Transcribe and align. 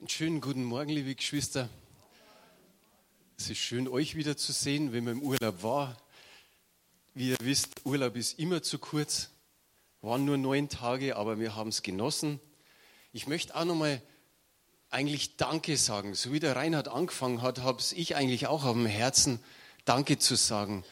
Einen 0.00 0.08
schönen 0.08 0.40
guten 0.40 0.64
Morgen, 0.64 0.88
liebe 0.88 1.14
Geschwister. 1.14 1.68
Es 3.36 3.50
ist 3.50 3.58
schön, 3.58 3.86
euch 3.86 4.14
wieder 4.14 4.34
zu 4.34 4.50
sehen, 4.50 4.94
wenn 4.94 5.04
man 5.04 5.18
im 5.18 5.22
Urlaub 5.22 5.62
war. 5.62 5.94
Wie 7.12 7.28
ihr 7.28 7.36
wisst, 7.42 7.84
Urlaub 7.84 8.16
ist 8.16 8.38
immer 8.38 8.62
zu 8.62 8.78
kurz. 8.78 9.28
Waren 10.00 10.24
nur 10.24 10.38
neun 10.38 10.70
Tage, 10.70 11.16
aber 11.16 11.38
wir 11.38 11.54
haben 11.54 11.68
es 11.68 11.82
genossen. 11.82 12.40
Ich 13.12 13.26
möchte 13.26 13.54
auch 13.54 13.66
nochmal 13.66 14.00
eigentlich 14.88 15.36
Danke 15.36 15.76
sagen. 15.76 16.14
So 16.14 16.32
wie 16.32 16.40
der 16.40 16.56
Reinhard 16.56 16.88
angefangen 16.88 17.42
hat, 17.42 17.58
habe 17.58 17.82
ich 17.94 18.16
eigentlich 18.16 18.46
auch 18.46 18.64
auf 18.64 18.72
dem 18.72 18.86
Herzen, 18.86 19.38
Danke 19.84 20.18
zu 20.18 20.34
sagen. 20.34 20.82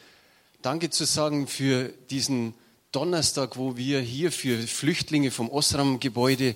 Danke 0.61 0.91
zu 0.91 1.05
sagen 1.05 1.47
für 1.47 1.89
diesen 2.11 2.53
Donnerstag, 2.91 3.57
wo 3.57 3.75
wir 3.75 4.01
hier 4.01 4.31
für 4.31 4.61
Flüchtlinge 4.67 5.31
vom 5.31 5.49
Osram-Gebäude 5.49 6.55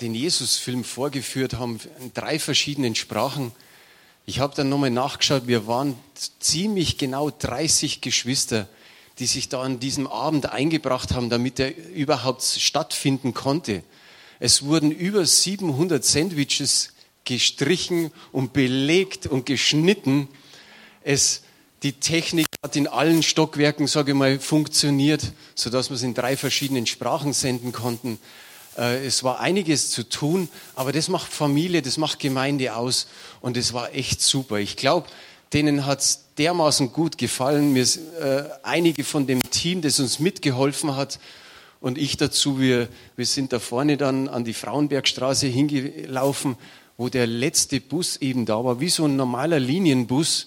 den 0.00 0.14
Jesus-Film 0.14 0.84
vorgeführt 0.84 1.54
haben 1.54 1.80
in 2.00 2.12
drei 2.14 2.38
verschiedenen 2.38 2.94
Sprachen. 2.94 3.52
Ich 4.26 4.40
habe 4.40 4.54
dann 4.54 4.68
nochmal 4.68 4.90
nachgeschaut, 4.90 5.46
wir 5.46 5.66
waren 5.66 5.96
ziemlich 6.38 6.98
genau 6.98 7.30
30 7.30 8.00
Geschwister, 8.00 8.68
die 9.18 9.26
sich 9.26 9.48
da 9.48 9.62
an 9.62 9.80
diesem 9.80 10.06
Abend 10.06 10.50
eingebracht 10.50 11.12
haben, 11.12 11.30
damit 11.30 11.58
er 11.60 11.76
überhaupt 11.88 12.42
stattfinden 12.42 13.34
konnte. 13.34 13.82
Es 14.38 14.62
wurden 14.62 14.90
über 14.90 15.26
700 15.26 16.04
Sandwiches 16.04 16.94
gestrichen 17.24 18.10
und 18.32 18.54
belegt 18.54 19.26
und 19.26 19.44
geschnitten. 19.44 20.28
Es, 21.02 21.42
die 21.82 21.92
Technik 21.92 22.46
hat 22.64 22.76
in 22.76 22.86
allen 22.86 23.22
Stockwerken, 23.22 23.86
sage 23.86 24.12
ich 24.12 24.16
mal, 24.16 24.38
funktioniert, 24.38 25.32
sodass 25.54 25.90
wir 25.90 25.96
es 25.96 26.02
in 26.02 26.14
drei 26.14 26.36
verschiedenen 26.36 26.86
Sprachen 26.86 27.34
senden 27.34 27.72
konnten. 27.72 28.18
Äh, 28.76 29.06
es 29.06 29.24
war 29.24 29.40
einiges 29.40 29.90
zu 29.90 30.08
tun, 30.08 30.48
aber 30.74 30.92
das 30.92 31.08
macht 31.08 31.32
Familie, 31.32 31.82
das 31.82 31.96
macht 31.96 32.18
Gemeinde 32.18 32.74
aus 32.74 33.06
und 33.40 33.56
es 33.56 33.72
war 33.72 33.94
echt 33.94 34.20
super. 34.20 34.56
Ich 34.56 34.76
glaube, 34.76 35.08
denen 35.52 35.86
hat 35.86 36.00
es 36.00 36.24
dermaßen 36.38 36.92
gut 36.92 37.18
gefallen. 37.18 37.72
Mir, 37.72 37.82
äh, 38.20 38.44
einige 38.62 39.04
von 39.04 39.26
dem 39.26 39.42
Team, 39.50 39.82
das 39.82 39.98
uns 39.98 40.18
mitgeholfen 40.18 40.96
hat 40.96 41.18
und 41.80 41.98
ich 41.98 42.16
dazu, 42.16 42.60
wir, 42.60 42.88
wir 43.16 43.26
sind 43.26 43.52
da 43.52 43.58
vorne 43.58 43.96
dann 43.96 44.28
an 44.28 44.44
die 44.44 44.54
Frauenbergstraße 44.54 45.46
hingelaufen, 45.46 46.56
wo 46.96 47.08
der 47.08 47.26
letzte 47.26 47.80
Bus 47.80 48.18
eben 48.18 48.44
da 48.46 48.62
war, 48.64 48.80
wie 48.80 48.90
so 48.90 49.06
ein 49.06 49.16
normaler 49.16 49.58
Linienbus. 49.58 50.46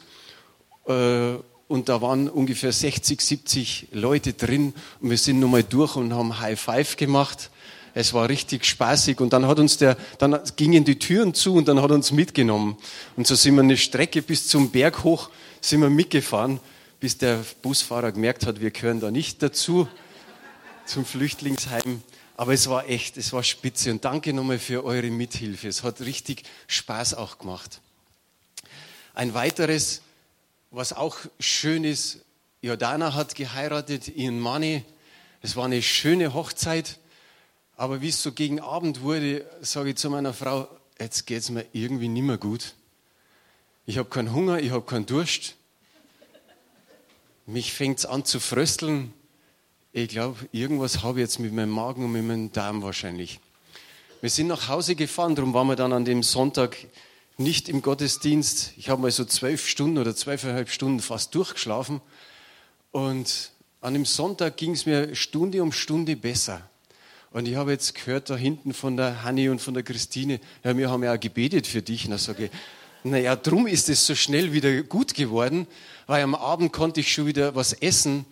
Äh, 0.87 1.33
und 1.67 1.89
da 1.89 2.01
waren 2.01 2.29
ungefähr 2.29 2.71
60, 2.71 3.19
70 3.19 3.87
Leute 3.93 4.33
drin 4.33 4.73
und 5.01 5.09
wir 5.09 5.17
sind 5.17 5.39
nochmal 5.39 5.63
durch 5.63 5.95
und 5.95 6.13
haben 6.13 6.39
High 6.39 6.59
Five 6.59 6.97
gemacht 6.97 7.49
es 7.93 8.13
war 8.13 8.27
richtig 8.27 8.65
spaßig 8.65 9.19
und 9.19 9.33
dann 9.33 9.47
hat 9.47 9.59
uns 9.59 9.77
der, 9.77 9.97
dann 10.17 10.39
gingen 10.55 10.83
die 10.83 10.97
Türen 10.97 11.33
zu 11.33 11.55
und 11.55 11.67
dann 11.67 11.81
hat 11.81 11.91
er 11.91 11.95
uns 11.95 12.11
mitgenommen. 12.11 12.77
Und 13.15 13.27
so 13.27 13.35
sind 13.35 13.55
wir 13.55 13.61
eine 13.61 13.77
Strecke 13.77 14.21
bis 14.21 14.47
zum 14.47 14.71
Berg 14.71 15.03
hoch, 15.03 15.29
sind 15.61 15.81
wir 15.81 15.89
mitgefahren, 15.89 16.59
bis 16.99 17.17
der 17.17 17.43
Busfahrer 17.61 18.11
gemerkt 18.11 18.45
hat, 18.45 18.61
wir 18.61 18.71
gehören 18.71 18.99
da 18.99 19.11
nicht 19.11 19.43
dazu, 19.43 19.87
zum 20.85 21.05
Flüchtlingsheim. 21.05 22.01
Aber 22.35 22.53
es 22.53 22.67
war 22.67 22.89
echt, 22.89 23.17
es 23.17 23.31
war 23.31 23.43
spitze 23.43 23.91
und 23.91 24.03
danke 24.03 24.33
nochmal 24.33 24.57
für 24.57 24.83
eure 24.83 25.11
Mithilfe. 25.11 25.67
Es 25.67 25.83
hat 25.83 26.01
richtig 26.01 26.43
Spaß 26.67 27.13
auch 27.13 27.37
gemacht. 27.37 27.79
Ein 29.13 29.35
weiteres, 29.35 30.01
was 30.71 30.93
auch 30.93 31.17
schön 31.39 31.83
ist, 31.83 32.21
Jordana 32.63 33.13
hat 33.13 33.35
geheiratet, 33.35 34.07
ihren 34.07 34.39
Manni. 34.39 34.83
Es 35.41 35.55
war 35.55 35.65
eine 35.65 35.81
schöne 35.83 36.33
Hochzeit. 36.33 36.97
Aber 37.75 38.01
wie 38.01 38.09
es 38.09 38.21
so 38.21 38.31
gegen 38.31 38.59
Abend 38.59 39.01
wurde, 39.01 39.45
sage 39.61 39.91
ich 39.91 39.95
zu 39.95 40.09
meiner 40.09 40.33
Frau, 40.33 40.67
jetzt 40.99 41.25
geht 41.25 41.39
es 41.39 41.49
mir 41.49 41.65
irgendwie 41.73 42.07
nicht 42.07 42.23
mehr 42.23 42.37
gut. 42.37 42.75
Ich 43.85 43.97
habe 43.97 44.09
keinen 44.09 44.33
Hunger, 44.33 44.59
ich 44.59 44.71
habe 44.71 44.85
keinen 44.85 45.05
Durst. 45.05 45.55
Mich 47.45 47.73
fängt 47.73 47.99
es 47.99 48.05
an 48.05 48.23
zu 48.23 48.39
frösteln. 48.39 49.13
Ich 49.91 50.09
glaube, 50.09 50.47
irgendwas 50.51 51.03
habe 51.03 51.19
ich 51.19 51.23
jetzt 51.23 51.39
mit 51.39 51.51
meinem 51.51 51.71
Magen 51.71 52.05
und 52.05 52.11
mit 52.11 52.23
meinem 52.23 52.51
Darm 52.51 52.81
wahrscheinlich. 52.83 53.39
Wir 54.21 54.29
sind 54.29 54.47
nach 54.47 54.69
Hause 54.69 54.95
gefahren, 54.95 55.35
darum 55.35 55.53
waren 55.53 55.67
wir 55.67 55.75
dann 55.75 55.91
an 55.91 56.05
dem 56.05 56.23
Sonntag 56.23 56.77
nicht 57.37 57.67
im 57.67 57.81
Gottesdienst. 57.81 58.73
Ich 58.77 58.89
habe 58.89 59.01
mal 59.01 59.11
so 59.11 59.25
zwölf 59.25 59.67
Stunden 59.67 59.97
oder 59.97 60.15
zwölfeinhalb 60.15 60.69
Stunden 60.69 60.99
fast 60.99 61.35
durchgeschlafen. 61.35 61.99
Und 62.91 63.51
an 63.81 63.93
dem 63.93 64.05
Sonntag 64.05 64.55
ging 64.55 64.71
es 64.71 64.85
mir 64.85 65.13
Stunde 65.15 65.61
um 65.61 65.71
Stunde 65.71 66.15
besser. 66.15 66.69
Und 67.33 67.47
ich 67.47 67.55
habe 67.55 67.71
jetzt 67.71 67.95
gehört 67.95 68.29
da 68.29 68.37
hinten 68.37 68.73
von 68.73 68.95
der 68.95 69.23
Hanni 69.23 69.49
und 69.49 69.59
von 69.59 69.73
der 69.73 69.81
Christine, 69.81 70.39
ja, 70.63 70.77
wir 70.77 70.91
haben 70.91 71.03
ja 71.03 71.15
auch 71.15 71.19
gebetet 71.19 71.65
für 71.65 71.81
dich. 71.81 72.05
Und 72.05 72.11
da 72.11 72.19
sage 72.19 72.45
ich, 72.45 72.51
naja, 73.03 73.35
drum 73.35 73.65
ist 73.65 73.89
es 73.89 74.05
so 74.05 74.13
schnell 74.13 74.53
wieder 74.53 74.83
gut 74.83 75.15
geworden, 75.15 75.65
weil 76.05 76.23
am 76.23 76.35
Abend 76.35 76.71
konnte 76.71 76.99
ich 76.99 77.11
schon 77.11 77.25
wieder 77.25 77.55
was 77.55 77.73
essen 77.73 78.25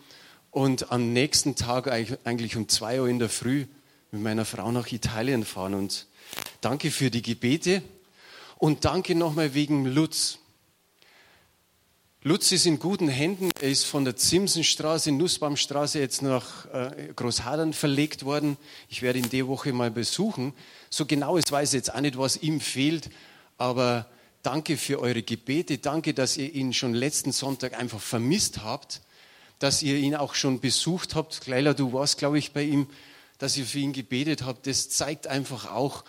und 0.52 0.92
am 0.92 1.14
nächsten 1.14 1.56
Tag 1.56 1.88
eigentlich 1.88 2.56
um 2.56 2.70
zwei 2.70 3.02
Uhr 3.02 3.10
in 3.10 3.18
der 3.18 3.30
Früh 3.30 3.66
mit 4.12 4.22
meiner 4.22 4.46
Frau 4.46 4.72
nach 4.72 4.92
Italien 4.92 5.46
fahren. 5.46 5.74
Und 5.74 6.06
danke 6.62 6.92
für 6.92 7.10
die 7.10 7.24
Gebete 7.24 7.82
und 8.60 8.86
danke 8.86 9.16
nochmal 9.16 9.56
wegen 9.56 9.86
Lutz. 9.86 10.38
Lutz 12.24 12.52
ist 12.52 12.68
in 12.68 12.78
guten 12.78 13.08
Händen. 13.08 13.50
Er 13.62 13.72
ist 13.72 13.84
von 13.84 14.06
der 14.06 14.16
Zimsenstraße, 14.16 15.12
Nussbaumstraße 15.12 15.98
jetzt 15.98 16.22
nach 16.22 16.68
äh, 16.72 17.12
Großhadern 17.16 17.74
verlegt 17.74 18.26
worden. 18.26 18.58
Ich 18.90 19.02
werde 19.02 19.18
ihn 19.18 19.30
die 19.32 19.48
Woche 19.48 19.74
mal 19.74 19.90
besuchen. 19.90 20.54
So 20.92 21.08
genau 21.08 21.36
ist 21.38 21.52
weiß 21.52 21.70
ich 21.70 21.80
jetzt 21.80 21.92
auch 21.92 22.00
nicht, 22.00 22.20
was 22.20 22.38
ihm 22.38 22.59
fehlt, 22.62 23.09
aber 23.58 24.06
danke 24.44 24.78
für 24.78 25.00
eure 25.00 25.24
Gebete. 25.24 25.80
Danke, 25.80 26.14
dass 26.14 26.38
ihr 26.38 26.54
ihn 26.54 26.74
schon 26.74 26.94
letzten 26.94 27.32
Sonntag 27.32 27.74
einfach 27.74 28.00
vermisst 28.00 28.64
habt, 28.64 29.02
dass 29.58 29.82
ihr 29.82 29.96
ihn 29.96 30.14
auch 30.14 30.36
schon 30.36 30.59
besucht 30.59 31.16
habt. 31.16 31.48
Leila, 31.48 31.74
du 31.74 31.92
warst, 31.92 32.20
glaube 32.20 32.38
ich, 32.38 32.52
bei 32.52 32.62
ihm, 32.62 32.86
dass 33.40 33.58
ihr 33.58 33.66
für 33.66 33.80
ihn 33.80 33.94
gebetet 33.94 34.44
habt. 34.44 34.68
Das 34.68 34.92
zeigt 34.92 35.26
einfach 35.26 35.72
auch, 35.72 36.03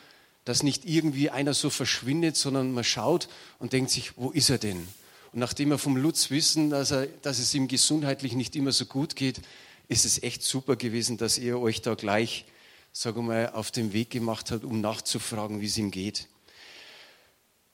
dass 0.44 0.62
nicht 0.62 0.84
irgendwie 0.84 1.30
einer 1.30 1.54
so 1.54 1.70
verschwindet, 1.70 2.36
sondern 2.36 2.72
man 2.72 2.84
schaut 2.84 3.30
und 3.58 3.72
denkt 3.72 3.90
sich, 3.90 4.18
wo 4.18 4.30
ist 4.30 4.50
er 4.50 4.58
denn? 4.58 4.86
Und 5.32 5.38
nachdem 5.38 5.70
wir 5.70 5.78
vom 5.78 5.96
Lutz 5.96 6.30
wissen, 6.30 6.68
dass, 6.68 6.90
er, 6.90 7.06
dass 7.06 7.38
es 7.38 7.54
ihm 7.54 7.66
gesundheitlich 7.66 8.34
nicht 8.34 8.54
immer 8.54 8.72
so 8.72 8.84
gut 8.84 9.16
geht, 9.16 9.40
ist 9.88 10.04
es 10.04 10.22
echt 10.22 10.42
super 10.42 10.76
gewesen, 10.76 11.16
dass 11.16 11.38
ihr 11.38 11.58
euch 11.58 11.80
da 11.80 11.94
gleich, 11.94 12.44
sagen 12.92 13.16
wir 13.16 13.22
mal, 13.22 13.50
auf 13.52 13.70
den 13.70 13.94
Weg 13.94 14.10
gemacht 14.10 14.50
habt, 14.50 14.64
um 14.64 14.80
nachzufragen, 14.80 15.60
wie 15.60 15.66
es 15.66 15.78
ihm 15.78 15.90
geht. 15.90 16.28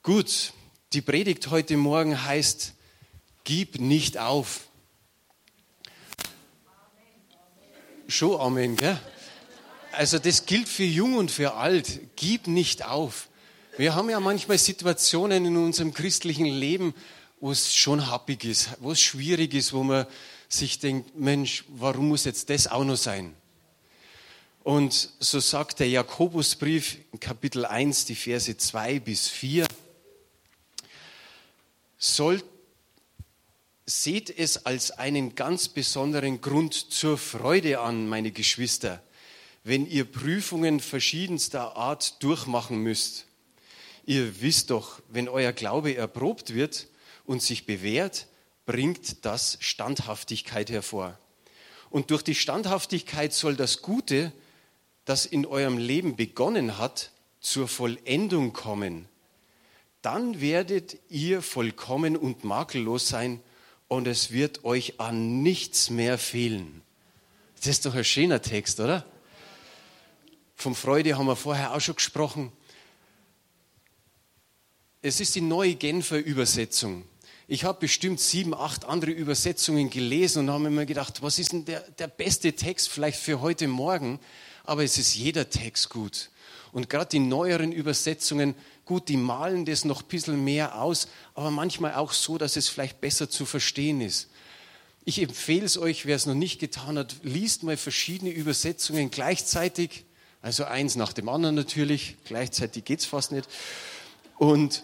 Gut, 0.03 0.53
die 0.93 1.01
Predigt 1.01 1.49
heute 1.49 1.75
Morgen 1.75 2.23
heißt, 2.23 2.73
gib 3.43 3.79
nicht 3.79 4.17
auf. 4.17 4.61
Schon 8.07 8.39
Amen, 8.39 8.77
gell? 8.77 8.99
Also 9.91 10.17
das 10.17 10.45
gilt 10.45 10.69
für 10.69 10.83
jung 10.83 11.17
und 11.17 11.29
für 11.29 11.55
alt. 11.55 11.99
Gib 12.15 12.47
nicht 12.47 12.85
auf. 12.85 13.27
Wir 13.77 13.95
haben 13.95 14.09
ja 14.09 14.19
manchmal 14.19 14.57
Situationen 14.57 15.45
in 15.45 15.57
unserem 15.57 15.93
christlichen 15.93 16.45
Leben, 16.45 16.93
wo 17.39 17.51
es 17.51 17.73
schon 17.73 18.07
happig 18.07 18.43
ist, 18.45 18.69
wo 18.79 18.91
es 18.91 19.01
schwierig 19.01 19.53
ist, 19.53 19.73
wo 19.73 19.83
man 19.83 20.05
sich 20.47 20.79
denkt, 20.79 21.17
Mensch, 21.17 21.63
warum 21.69 22.09
muss 22.09 22.25
jetzt 22.25 22.49
das 22.49 22.67
auch 22.67 22.83
noch 22.83 22.97
sein? 22.97 23.35
Und 24.63 25.09
so 25.19 25.39
sagt 25.39 25.79
der 25.79 25.89
Jakobusbrief 25.89 26.97
in 27.13 27.19
Kapitel 27.19 27.65
1, 27.65 28.05
die 28.05 28.15
Verse 28.15 28.55
2 28.55 28.99
bis 28.99 29.27
4, 29.29 29.65
soll, 31.97 32.43
seht 33.85 34.29
es 34.29 34.65
als 34.65 34.91
einen 34.91 35.33
ganz 35.33 35.69
besonderen 35.69 36.41
Grund 36.41 36.73
zur 36.73 37.17
Freude 37.17 37.79
an, 37.79 38.07
meine 38.07 38.31
Geschwister, 38.31 39.01
wenn 39.63 39.87
ihr 39.87 40.05
Prüfungen 40.05 40.79
verschiedenster 40.79 41.75
Art 41.75 42.21
durchmachen 42.21 42.77
müsst. 42.77 43.25
Ihr 44.05 44.41
wisst 44.41 44.71
doch, 44.71 45.01
wenn 45.09 45.29
euer 45.29 45.53
Glaube 45.53 45.95
erprobt 45.95 46.53
wird, 46.53 46.87
und 47.25 47.41
sich 47.41 47.65
bewährt, 47.65 48.27
bringt 48.65 49.25
das 49.25 49.57
Standhaftigkeit 49.61 50.69
hervor. 50.69 51.17
Und 51.89 52.11
durch 52.11 52.21
die 52.21 52.35
Standhaftigkeit 52.35 53.33
soll 53.33 53.55
das 53.55 53.81
Gute, 53.81 54.31
das 55.05 55.25
in 55.25 55.45
eurem 55.45 55.77
Leben 55.77 56.15
begonnen 56.15 56.77
hat, 56.77 57.11
zur 57.39 57.67
Vollendung 57.67 58.53
kommen. 58.53 59.07
Dann 60.01 60.39
werdet 60.39 60.97
ihr 61.09 61.41
vollkommen 61.41 62.15
und 62.15 62.43
makellos 62.43 63.07
sein 63.07 63.41
und 63.87 64.07
es 64.07 64.31
wird 64.31 64.63
euch 64.63 64.99
an 64.99 65.41
nichts 65.41 65.89
mehr 65.89 66.17
fehlen. 66.17 66.81
Das 67.57 67.67
ist 67.67 67.85
doch 67.85 67.95
ein 67.95 68.05
schöner 68.05 68.41
Text, 68.41 68.79
oder? 68.79 69.05
Vom 70.55 70.75
Freude 70.75 71.17
haben 71.17 71.25
wir 71.25 71.35
vorher 71.35 71.73
auch 71.73 71.81
schon 71.81 71.95
gesprochen. 71.95 72.51
Es 75.01 75.21
ist 75.21 75.33
die 75.35 75.41
neue 75.41 75.75
Genfer 75.75 76.17
Übersetzung. 76.17 77.05
Ich 77.47 77.63
habe 77.63 77.79
bestimmt 77.79 78.19
sieben, 78.19 78.53
acht 78.53 78.83
andere 78.83 79.11
Übersetzungen 79.11 79.89
gelesen 79.89 80.39
und 80.39 80.53
habe 80.53 80.69
mir 80.69 80.85
gedacht, 80.85 81.21
was 81.21 81.39
ist 81.39 81.53
denn 81.53 81.63
der, 81.63 81.79
der 81.91 82.09
beste 82.09 82.51
Text 82.51 82.89
vielleicht 82.89 83.17
für 83.17 83.39
heute 83.39 83.69
Morgen? 83.69 84.19
Aber 84.65 84.83
es 84.83 84.97
ist 84.97 85.15
jeder 85.15 85.49
Text 85.49 85.89
gut. 85.89 86.31
Und 86.73 86.89
gerade 86.89 87.11
die 87.11 87.19
neueren 87.19 87.71
Übersetzungen, 87.71 88.55
gut, 88.83 89.07
die 89.07 89.15
malen 89.15 89.63
das 89.63 89.85
noch 89.85 90.01
ein 90.01 90.07
bisschen 90.09 90.43
mehr 90.43 90.81
aus, 90.81 91.07
aber 91.33 91.49
manchmal 91.49 91.93
auch 91.93 92.11
so, 92.11 92.37
dass 92.37 92.57
es 92.57 92.67
vielleicht 92.67 92.99
besser 92.99 93.29
zu 93.29 93.45
verstehen 93.45 94.01
ist. 94.01 94.27
Ich 95.05 95.21
empfehle 95.21 95.65
es 95.65 95.77
euch, 95.77 96.07
wer 96.07 96.17
es 96.17 96.25
noch 96.25 96.35
nicht 96.35 96.59
getan 96.59 96.97
hat, 96.97 97.15
liest 97.23 97.63
mal 97.63 97.77
verschiedene 97.77 98.31
Übersetzungen 98.31 99.11
gleichzeitig, 99.11 100.03
also 100.41 100.65
eins 100.65 100.97
nach 100.97 101.13
dem 101.13 101.29
anderen 101.29 101.55
natürlich, 101.55 102.17
gleichzeitig 102.25 102.83
geht 102.83 102.99
es 102.99 103.05
fast 103.05 103.31
nicht. 103.31 103.47
Und, 104.37 104.83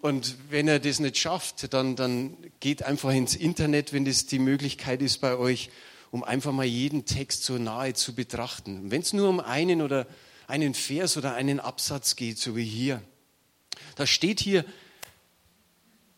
und 0.00 0.36
wenn 0.48 0.66
er 0.66 0.80
das 0.80 0.98
nicht 0.98 1.18
schafft, 1.18 1.72
dann, 1.74 1.94
dann 1.94 2.36
geht 2.60 2.82
einfach 2.82 3.12
ins 3.12 3.34
Internet, 3.34 3.92
wenn 3.92 4.04
das 4.04 4.26
die 4.26 4.38
Möglichkeit 4.38 5.02
ist 5.02 5.18
bei 5.20 5.36
euch, 5.36 5.70
um 6.10 6.24
einfach 6.24 6.52
mal 6.52 6.64
jeden 6.64 7.04
Text 7.04 7.44
so 7.44 7.58
nahe 7.58 7.94
zu 7.94 8.14
betrachten. 8.14 8.90
Wenn 8.90 9.02
es 9.02 9.12
nur 9.12 9.28
um 9.28 9.40
einen 9.40 9.82
oder 9.82 10.06
einen 10.46 10.74
Vers 10.74 11.16
oder 11.16 11.34
einen 11.34 11.60
Absatz 11.60 12.16
geht, 12.16 12.38
so 12.38 12.56
wie 12.56 12.64
hier. 12.64 13.02
Da 13.94 14.06
steht 14.06 14.40
hier, 14.40 14.64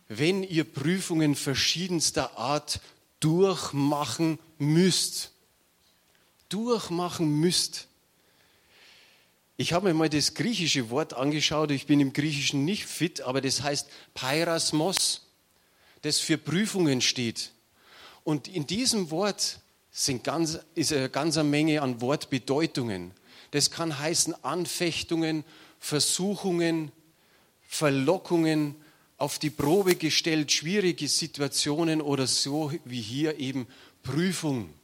wenn 0.09 0.43
ihr 0.43 0.65
Prüfungen 0.65 1.35
verschiedenster 1.35 2.39
Art 2.39 2.81
durchmachen 3.21 4.39
müsst. 4.59 5.33
Durchmachen 6.49 7.41
müsst. 7.41 7.89
Ich 9.57 9.73
habe 9.73 9.89
mir 9.89 9.95
mal 9.95 10.09
das 10.09 10.35
griechische 10.35 10.91
Wort 10.91 11.15
angeschaut. 11.15 11.71
Ich 11.71 11.87
bin 11.87 12.01
im 12.01 12.13
Griechischen 12.13 12.65
nicht 12.65 12.87
fit, 12.87 13.21
aber 13.21 13.41
das 13.41 13.63
heißt 13.63 13.89
Pairasmos, 14.15 15.29
das 16.03 16.19
für 16.19 16.39
Prüfungen 16.39 17.01
steht. 17.01 17.53
Und 18.25 18.49
in 18.49 18.67
diesem 18.67 19.11
Wort 19.11 19.61
sind 19.91 20.25
ganz, 20.25 20.59
ist 20.75 20.93
eine 20.93 21.11
ganze 21.11 21.45
Menge 21.45 21.83
an 21.83 22.01
Wortbedeutungen. 22.01 23.13
Das 23.51 23.71
kann 23.71 23.99
heißen 23.99 24.43
Anfechtungen, 24.43 25.45
Versuchungen, 25.79 26.91
Verlockungen, 27.69 28.77
auf 29.19 29.39
die 29.39 29.51
Probe 29.51 29.95
gestellt, 29.95 30.51
schwierige 30.51 31.07
Situationen 31.07 32.01
oder 32.01 32.27
so 32.27 32.73
wie 32.85 33.01
hier 33.01 33.39
eben 33.39 33.69
Prüfung. 34.03 34.75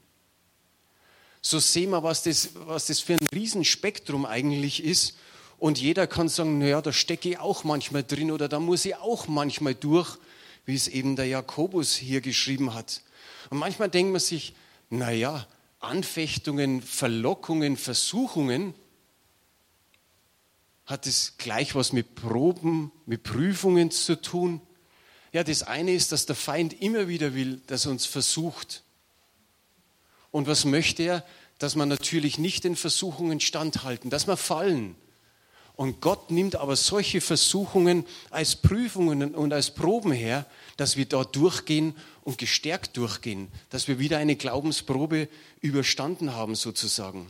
So 1.48 1.60
sehen 1.60 1.92
wir, 1.92 2.02
was 2.02 2.24
das, 2.24 2.50
was 2.66 2.88
das 2.88 3.00
für 3.00 3.14
ein 3.14 3.26
Riesenspektrum 3.34 4.26
eigentlich 4.26 4.84
ist. 4.84 5.16
Und 5.58 5.80
jeder 5.80 6.06
kann 6.06 6.28
sagen, 6.28 6.58
naja, 6.58 6.82
da 6.82 6.92
stecke 6.92 7.30
ich 7.30 7.38
auch 7.38 7.64
manchmal 7.64 8.04
drin 8.04 8.30
oder 8.30 8.50
da 8.50 8.60
muss 8.60 8.84
ich 8.84 8.96
auch 8.96 9.28
manchmal 9.28 9.74
durch, 9.74 10.18
wie 10.66 10.74
es 10.74 10.88
eben 10.88 11.16
der 11.16 11.24
Jakobus 11.24 11.94
hier 11.94 12.20
geschrieben 12.20 12.74
hat. 12.74 13.00
Und 13.48 13.56
manchmal 13.56 13.88
denkt 13.88 14.12
man 14.12 14.20
sich, 14.20 14.52
naja, 14.90 15.46
Anfechtungen, 15.80 16.82
Verlockungen, 16.82 17.78
Versuchungen, 17.78 18.74
hat 20.84 21.06
es 21.06 21.38
gleich 21.38 21.74
was 21.74 21.94
mit 21.94 22.14
Proben, 22.14 22.92
mit 23.06 23.22
Prüfungen 23.22 23.90
zu 23.90 24.20
tun? 24.20 24.60
Ja, 25.32 25.44
das 25.44 25.62
eine 25.62 25.92
ist, 25.92 26.12
dass 26.12 26.26
der 26.26 26.36
Feind 26.36 26.78
immer 26.82 27.08
wieder 27.08 27.34
will, 27.34 27.62
dass 27.68 27.86
er 27.86 27.92
uns 27.92 28.04
versucht. 28.04 28.82
Und 30.30 30.46
was 30.46 30.64
möchte 30.64 31.02
er? 31.02 31.24
Dass 31.58 31.74
man 31.74 31.88
natürlich 31.88 32.38
nicht 32.38 32.64
den 32.64 32.76
Versuchungen 32.76 33.40
standhalten, 33.40 34.10
dass 34.10 34.26
wir 34.26 34.36
fallen. 34.36 34.94
Und 35.78 36.00
Gott 36.00 36.32
nimmt 36.32 36.56
aber 36.56 36.74
solche 36.74 37.20
Versuchungen 37.20 38.04
als 38.30 38.56
Prüfungen 38.56 39.34
und 39.34 39.52
als 39.52 39.72
Proben 39.72 40.10
her, 40.10 40.44
dass 40.76 40.96
wir 40.96 41.06
da 41.06 41.22
durchgehen 41.22 41.94
und 42.24 42.36
gestärkt 42.36 42.96
durchgehen, 42.96 43.46
dass 43.70 43.86
wir 43.86 44.00
wieder 44.00 44.18
eine 44.18 44.34
Glaubensprobe 44.34 45.28
überstanden 45.60 46.34
haben 46.34 46.56
sozusagen. 46.56 47.28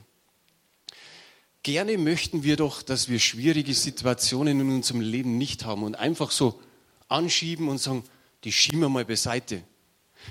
Gerne 1.63 1.99
möchten 1.99 2.43
wir 2.43 2.57
doch, 2.57 2.81
dass 2.81 3.11
wir 3.11 3.19
schwierige 3.19 3.75
Situationen 3.75 4.61
in 4.61 4.71
unserem 4.71 5.03
Leben 5.03 5.37
nicht 5.37 5.67
haben 5.67 5.83
und 5.83 5.95
einfach 5.97 6.31
so 6.31 6.59
anschieben 7.09 7.69
und 7.69 7.77
sagen, 7.77 8.03
die 8.45 8.53
schieben 8.53 8.81
wir 8.81 8.89
mal 8.89 9.05
beiseite. 9.05 9.63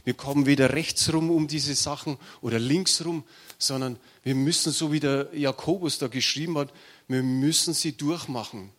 Wir 0.03 0.13
kommen 0.13 0.45
weder 0.45 0.73
rechts 0.73 1.11
rum 1.13 1.31
um 1.31 1.47
diese 1.47 1.75
Sachen 1.75 2.17
oder 2.41 2.59
links 2.59 3.03
rum, 3.03 3.23
sondern 3.57 3.99
wir 4.23 4.35
müssen, 4.35 4.71
so 4.71 4.91
wie 4.91 4.99
der 4.99 5.29
Jakobus 5.33 5.97
da 5.97 6.07
geschrieben 6.07 6.57
hat, 6.57 6.73
wir 7.07 7.23
müssen 7.23 7.73
sie 7.73 7.94
durchmachen. 7.94 8.71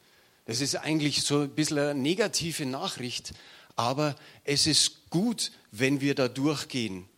Das 0.47 0.61
ist 0.61 0.77
eigentlich 0.77 1.23
so 1.23 1.41
ein 1.41 1.51
bisschen 1.51 1.79
eine 1.79 1.95
negative 1.95 2.65
Nachricht, 2.65 3.33
aber 3.77 4.17
es 4.45 4.67
ist 4.67 5.11
gut, 5.11 5.53
wenn 5.71 6.01
wir 6.01 6.15
da 6.15 6.29
durchgehen. 6.29 7.09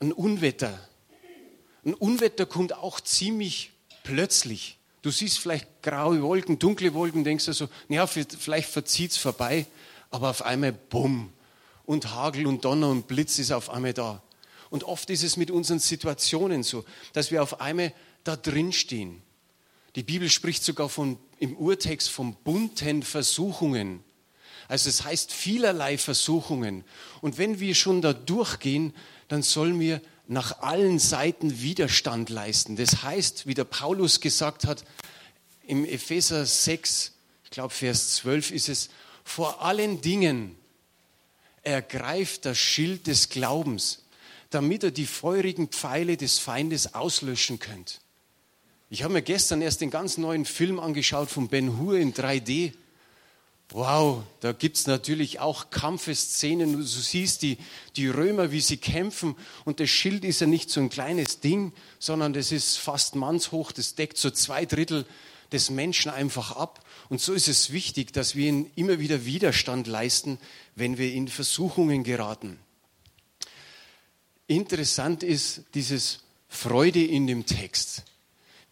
Ein 0.00 0.12
Unwetter. 0.12 0.88
Ein 1.84 1.94
Unwetter 1.94 2.46
kommt 2.46 2.72
auch 2.72 3.00
ziemlich 3.00 3.70
plötzlich. 4.02 4.79
Du 5.02 5.10
siehst 5.10 5.38
vielleicht 5.38 5.82
graue 5.82 6.20
Wolken, 6.22 6.58
dunkle 6.58 6.92
Wolken, 6.92 7.24
denkst 7.24 7.46
du 7.46 7.52
so, 7.52 7.68
naja, 7.88 8.06
vielleicht 8.06 8.68
verzieht 8.68 9.12
es 9.12 9.16
vorbei, 9.16 9.66
aber 10.10 10.30
auf 10.30 10.42
einmal 10.42 10.72
bumm. 10.72 11.32
Und 11.86 12.14
Hagel 12.14 12.46
und 12.46 12.64
Donner 12.64 12.88
und 12.88 13.08
Blitz 13.08 13.38
ist 13.38 13.50
auf 13.50 13.70
einmal 13.70 13.94
da. 13.94 14.22
Und 14.68 14.84
oft 14.84 15.10
ist 15.10 15.24
es 15.24 15.36
mit 15.36 15.50
unseren 15.50 15.78
Situationen 15.78 16.62
so, 16.62 16.84
dass 17.12 17.30
wir 17.30 17.42
auf 17.42 17.60
einmal 17.60 17.92
da 18.24 18.36
drin 18.36 18.72
stehen. 18.72 19.22
Die 19.96 20.02
Bibel 20.04 20.28
spricht 20.28 20.62
sogar 20.62 20.88
von, 20.88 21.18
im 21.38 21.56
Urtext 21.56 22.10
von 22.10 22.34
bunten 22.44 23.02
Versuchungen. 23.02 24.04
Also 24.68 24.88
es 24.88 25.02
heißt 25.02 25.32
vielerlei 25.32 25.98
Versuchungen. 25.98 26.84
Und 27.20 27.38
wenn 27.38 27.58
wir 27.58 27.74
schon 27.74 28.02
da 28.02 28.12
durchgehen, 28.12 28.94
dann 29.26 29.42
sollen 29.42 29.80
wir 29.80 30.00
nach 30.30 30.60
allen 30.60 31.00
Seiten 31.00 31.60
Widerstand 31.60 32.30
leisten. 32.30 32.76
Das 32.76 33.02
heißt, 33.02 33.48
wie 33.48 33.54
der 33.54 33.64
Paulus 33.64 34.20
gesagt 34.20 34.64
hat, 34.64 34.84
im 35.66 35.84
Epheser 35.84 36.46
6, 36.46 37.12
ich 37.42 37.50
glaube 37.50 37.74
Vers 37.74 38.14
12 38.14 38.52
ist 38.52 38.68
es, 38.68 38.90
vor 39.24 39.62
allen 39.62 40.00
Dingen 40.00 40.56
ergreift 41.62 42.44
das 42.44 42.58
Schild 42.58 43.08
des 43.08 43.28
Glaubens, 43.28 44.04
damit 44.50 44.84
er 44.84 44.92
die 44.92 45.06
feurigen 45.06 45.66
Pfeile 45.66 46.16
des 46.16 46.38
Feindes 46.38 46.94
auslöschen 46.94 47.58
könnt. 47.58 48.00
Ich 48.88 49.02
habe 49.02 49.14
mir 49.14 49.22
gestern 49.22 49.60
erst 49.62 49.80
den 49.80 49.90
ganz 49.90 50.16
neuen 50.16 50.44
Film 50.44 50.78
angeschaut 50.78 51.28
von 51.28 51.48
Ben 51.48 51.76
Hur 51.76 51.96
in 51.96 52.14
3D. 52.14 52.72
Wow, 53.72 54.24
da 54.40 54.50
gibt 54.50 54.78
es 54.78 54.88
natürlich 54.88 55.38
auch 55.38 55.70
Kampfeszenen. 55.70 56.72
Du 56.72 56.82
siehst 56.82 57.42
die, 57.42 57.56
die 57.94 58.08
Römer, 58.08 58.50
wie 58.50 58.60
sie 58.60 58.78
kämpfen. 58.78 59.36
Und 59.64 59.78
das 59.78 59.88
Schild 59.90 60.24
ist 60.24 60.40
ja 60.40 60.48
nicht 60.48 60.70
so 60.70 60.80
ein 60.80 60.90
kleines 60.90 61.38
Ding, 61.38 61.72
sondern 62.00 62.32
das 62.32 62.50
ist 62.50 62.78
fast 62.78 63.14
mannshoch. 63.14 63.70
Das 63.70 63.94
deckt 63.94 64.16
so 64.16 64.30
zwei 64.30 64.66
Drittel 64.66 65.06
des 65.52 65.70
Menschen 65.70 66.10
einfach 66.10 66.56
ab. 66.56 66.84
Und 67.08 67.20
so 67.20 67.32
ist 67.32 67.46
es 67.46 67.70
wichtig, 67.70 68.12
dass 68.12 68.34
wir 68.34 68.48
ihnen 68.48 68.70
immer 68.74 68.98
wieder 68.98 69.24
Widerstand 69.24 69.86
leisten, 69.86 70.38
wenn 70.74 70.98
wir 70.98 71.12
in 71.12 71.28
Versuchungen 71.28 72.02
geraten. 72.02 72.58
Interessant 74.48 75.22
ist 75.22 75.62
dieses 75.74 76.24
Freude 76.48 77.04
in 77.04 77.28
dem 77.28 77.46
Text. 77.46 78.02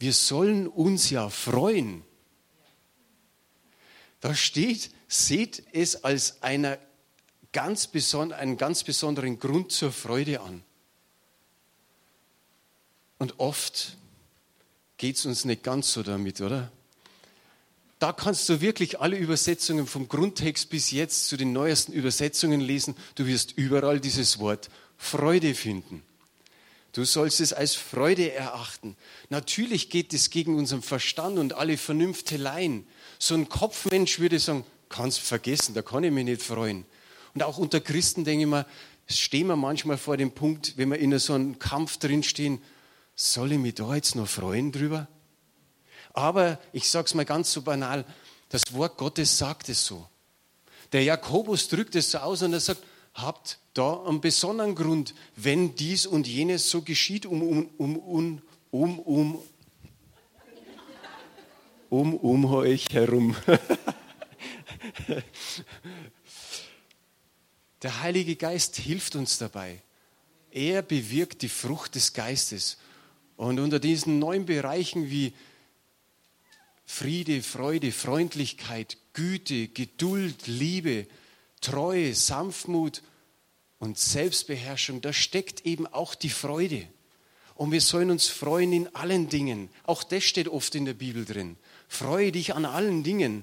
Wir 0.01 0.13
sollen 0.13 0.67
uns 0.67 1.11
ja 1.11 1.31
freuen. 1.31 2.03
Da 4.21 4.35
steht, 4.35 4.91
seht 5.07 5.63
es 5.73 6.05
als 6.05 6.43
einer 6.43 6.79
ganz 7.53 7.89
einen 8.15 8.57
ganz 8.57 8.85
besonderen 8.85 9.39
Grund 9.39 9.73
zur 9.73 9.93
Freude 9.93 10.41
an. 10.41 10.63
Und 13.19 13.39
oft 13.39 13.97
geht 14.97 15.17
es 15.17 15.27
uns 15.27 15.45
nicht 15.45 15.63
ganz 15.63 15.93
so 15.93 16.03
damit, 16.03 16.41
oder? 16.41 16.71
Da 17.99 18.13
kannst 18.13 18.49
du 18.49 18.61
wirklich 18.61 19.01
alle 19.01 19.17
Übersetzungen 19.17 19.87
vom 19.87 20.09
Grundtext 20.09 20.71
bis 20.71 20.93
jetzt 20.93 21.27
zu 21.27 21.37
den 21.37 21.53
neuesten 21.53 21.93
Übersetzungen 21.93 22.61
lesen. 22.61 22.95
Du 23.17 23.27
wirst 23.27 23.53
überall 23.57 23.99
dieses 23.99 24.39
Wort 24.39 24.71
Freude 24.97 25.55
finden. 25.55 26.03
Du 26.93 27.05
sollst 27.05 27.41
es 27.41 27.53
als 27.53 27.75
Freude 27.75 28.33
erachten. 28.33 28.97
Natürlich 29.31 29.91
geht 29.91 30.15
es 30.15 30.31
gegen 30.31 30.57
unseren 30.57 30.83
Verstand 30.83 31.39
und 31.39 31.55
alle 31.55 31.77
Vernünfteleien. 31.77 32.87
So 33.19 33.35
ein 33.35 33.49
Kopfmensch 33.49 34.19
würde 34.19 34.39
sagen, 34.39 34.65
kannst 34.89 35.21
vergessen, 35.21 35.75
da 35.75 35.83
kann 35.83 36.05
ich 36.05 36.13
mich 36.13 36.25
nicht 36.25 36.43
freuen. 36.43 36.85
Und 37.35 37.43
auch 37.43 37.59
unter 37.59 37.81
Christen 37.81 38.25
denke 38.25 38.45
ich 38.45 38.51
mir, 38.51 38.67
stehen 39.07 39.47
wir 39.49 39.57
manchmal 39.57 39.99
vor 39.99 40.17
dem 40.17 40.31
Punkt, 40.31 40.75
wenn 40.77 40.91
wir 40.91 40.99
in 40.99 41.19
so 41.19 41.35
einem 41.35 41.59
Kampf 41.59 41.99
drinstehen, 41.99 42.61
soll 43.15 43.53
ich 43.53 43.59
mich 43.59 43.75
da 43.75 43.95
jetzt 43.95 44.15
noch 44.15 44.29
freuen 44.29 44.73
drüber? 44.73 45.09
Aber 46.13 46.59
ich 46.73 46.89
sage 46.89 47.07
es 47.07 47.15
mal 47.15 47.25
ganz 47.25 47.53
so 47.53 47.63
banal, 47.63 48.05
das 48.49 48.73
Wort 48.73 48.97
Gottes 48.97 49.37
sagt 49.37 49.69
es 49.69 49.85
so. 49.85 50.07
Der 50.93 51.03
Jakobus 51.03 51.69
drückt 51.69 51.97
es 51.97 52.13
so 52.13 52.19
aus 52.19 52.43
und 52.43 52.53
er 52.53 52.61
sagt, 52.61 52.83
habt 53.15 53.59
da 53.75 54.05
einen 54.05 54.21
besonderen 54.21 54.75
Grund, 54.75 55.15
wenn 55.37 55.75
dies 55.75 56.07
und 56.07 56.27
jenes 56.27 56.71
so 56.71 56.83
geschieht, 56.83 57.27
um, 57.27 57.43
um, 57.43 57.69
um, 57.77 58.43
um, 58.71 58.99
um, 59.01 59.39
um, 61.91 62.15
um, 62.15 62.45
euch 62.47 62.87
herum. 62.93 63.37
Der 67.83 68.01
Heilige 68.03 68.37
Geist 68.37 68.77
hilft 68.77 69.17
uns 69.17 69.39
dabei. 69.39 69.83
Er 70.51 70.83
bewirkt 70.83 71.43
die 71.43 71.49
Frucht 71.49 71.95
des 71.95 72.13
Geistes. 72.13 72.79
Und 73.37 73.61
unter 73.61 73.79
diesen 73.79 74.19
neun 74.19 74.47
Bereichen 74.47 75.11
wie 75.11 75.33
Friede, 76.85 77.43
Freude, 77.43 77.93
Freundlichkeit, 77.93 78.97
Güte, 79.13 79.69
Geduld, 79.69 80.47
Liebe, 80.47 81.07
Treue, 81.61 82.15
Sanftmut 82.15 83.03
und 83.79 83.99
Selbstbeherrschung, 83.99 85.01
da 85.01 85.13
steckt 85.13 85.67
eben 85.67 85.87
auch 85.87 86.15
die 86.15 86.31
Freude. 86.31 86.89
Und 87.59 87.73
wir 87.73 87.81
sollen 87.81 88.13
uns 88.13 88.29
freuen 88.29 88.73
in 88.73 88.95
allen 88.95 89.29
Dingen. 89.29 89.69
Auch 89.83 90.05
das 90.05 90.23
steht 90.23 90.47
oft 90.47 90.77
in 90.77 90.85
der 90.85 90.95
Bibel 90.95 91.25
drin. 91.25 91.57
Freue 91.89 92.31
dich 92.31 92.55
an 92.55 92.65
allen 92.65 93.03
Dingen. 93.03 93.43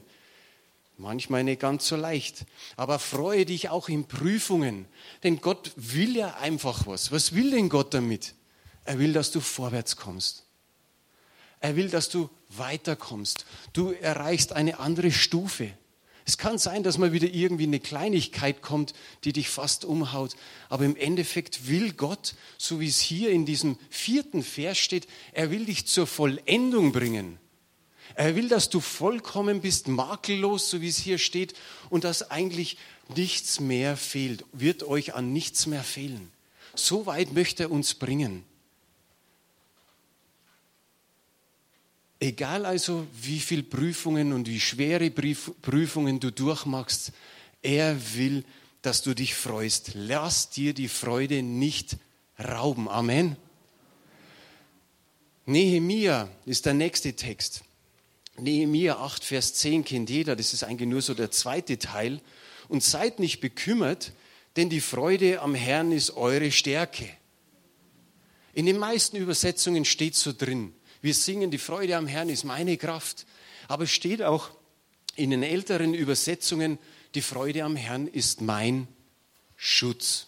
Manchmal 0.98 1.44
nicht 1.44 1.60
ganz 1.60 1.86
so 1.86 1.98
leicht. 1.98 2.46
Aber 2.78 2.98
freue 2.98 3.46
dich 3.46 3.68
auch 3.68 3.90
in 3.90 4.08
Prüfungen. 4.08 4.86
Denn 5.24 5.42
Gott 5.42 5.74
will 5.76 6.16
ja 6.16 6.36
einfach 6.36 6.88
was. 6.88 7.12
Was 7.12 7.36
will 7.36 7.52
denn 7.52 7.68
Gott 7.68 7.94
damit? 7.94 8.36
Er 8.86 9.00
will, 9.00 9.12
dass 9.12 9.32
du 9.32 9.42
vorwärts 9.42 9.98
kommst. 9.98 10.46
Er 11.60 11.76
will, 11.76 11.90
dass 11.90 12.08
du 12.08 12.30
weiterkommst. 12.48 13.46
Du 13.74 13.92
erreichst 13.92 14.54
eine 14.54 14.80
andere 14.80 15.12
Stufe. 15.12 15.74
Es 16.28 16.40
kann 16.40 16.58
sein, 16.58 16.82
dass 16.82 16.98
mal 16.98 17.14
wieder 17.14 17.28
irgendwie 17.32 17.68
eine 17.68 17.80
Kleinigkeit 17.80 18.64
kommt, 18.64 18.94
die 19.24 19.32
dich 19.32 19.48
fast 19.48 19.86
umhaut. 19.86 20.36
Aber 20.70 20.84
im 20.84 20.96
Endeffekt 20.96 21.68
will 21.68 21.94
Gott, 21.94 22.34
so 22.58 22.80
wie 22.80 22.88
es 22.88 23.00
hier 23.00 23.30
in 23.30 23.46
diesem 23.46 23.78
vierten 23.92 24.42
Vers 24.42 24.80
steht, 24.80 25.08
er 25.34 25.52
will 25.52 25.66
dich 25.66 25.86
zur 25.86 26.08
Vollendung 26.08 26.92
bringen. 26.92 27.38
Er 28.16 28.36
will, 28.36 28.50
dass 28.50 28.70
du 28.70 28.80
vollkommen 28.80 29.62
bist, 29.62 29.88
makellos, 29.88 30.70
so 30.70 30.82
wie 30.82 30.88
es 30.88 30.98
hier 30.98 31.20
steht, 31.20 31.54
und 31.90 32.04
dass 32.04 32.32
eigentlich 32.32 32.78
nichts 33.16 33.60
mehr 33.60 33.96
fehlt, 33.96 34.46
wird 34.52 34.82
euch 34.84 35.14
an 35.14 35.32
nichts 35.32 35.68
mehr 35.68 35.84
fehlen. 35.84 36.32
So 36.74 37.06
weit 37.06 37.34
möchte 37.34 37.64
er 37.64 37.72
uns 37.72 37.94
bringen. 37.94 38.44
Egal 42.26 42.66
also, 42.66 43.06
wie 43.22 43.40
viele 43.40 43.62
Prüfungen 43.62 44.34
und 44.34 44.48
wie 44.48 44.60
schwere 44.60 45.12
Prüfungen 45.12 46.20
du 46.20 46.32
durchmachst, 46.32 47.12
er 47.62 48.16
will, 48.16 48.44
dass 48.82 49.04
du 49.04 49.14
dich 49.14 49.36
freust. 49.36 49.92
Lass 49.94 50.50
dir 50.50 50.74
die 50.74 50.88
Freude 50.88 51.44
nicht 51.44 51.98
rauben. 52.44 52.90
Amen. 52.90 53.36
Nehemia 55.46 56.28
ist 56.48 56.66
der 56.66 56.74
nächste 56.74 57.14
Text. 57.14 57.64
Nehemia 58.40 58.98
8, 58.98 59.24
Vers 59.24 59.54
10 59.54 59.86
kennt 59.86 60.10
jeder, 60.10 60.36
das 60.36 60.52
ist 60.52 60.64
eigentlich 60.64 60.90
nur 60.90 61.04
so 61.04 61.14
der 61.14 61.30
zweite 61.30 61.78
Teil. 61.78 62.22
Und 62.70 62.82
seid 62.82 63.20
nicht 63.20 63.40
bekümmert, 63.40 64.14
denn 64.56 64.72
die 64.72 64.82
Freude 64.82 65.42
am 65.42 65.54
Herrn 65.54 65.92
ist 65.92 66.18
eure 66.18 66.52
Stärke. 66.52 67.08
In 68.56 68.66
den 68.66 68.80
meisten 68.80 69.16
Übersetzungen 69.16 69.86
steht 69.86 70.16
so 70.16 70.34
drin, 70.34 70.74
wir 71.06 71.14
singen, 71.14 71.52
die 71.52 71.60
Freude 71.60 71.96
am 71.98 72.08
Herrn 72.08 72.30
ist 72.30 72.46
meine 72.46 72.78
Kraft. 72.78 73.28
Aber 73.68 73.84
es 73.84 73.92
steht 73.92 74.24
auch 74.24 74.50
in 75.16 75.30
den 75.30 75.44
älteren 75.44 75.94
Übersetzungen, 75.94 76.80
die 77.14 77.22
Freude 77.22 77.64
am 77.64 77.76
Herrn 77.76 78.08
ist 78.08 78.42
mein 78.42 78.88
Schutz. 79.56 80.28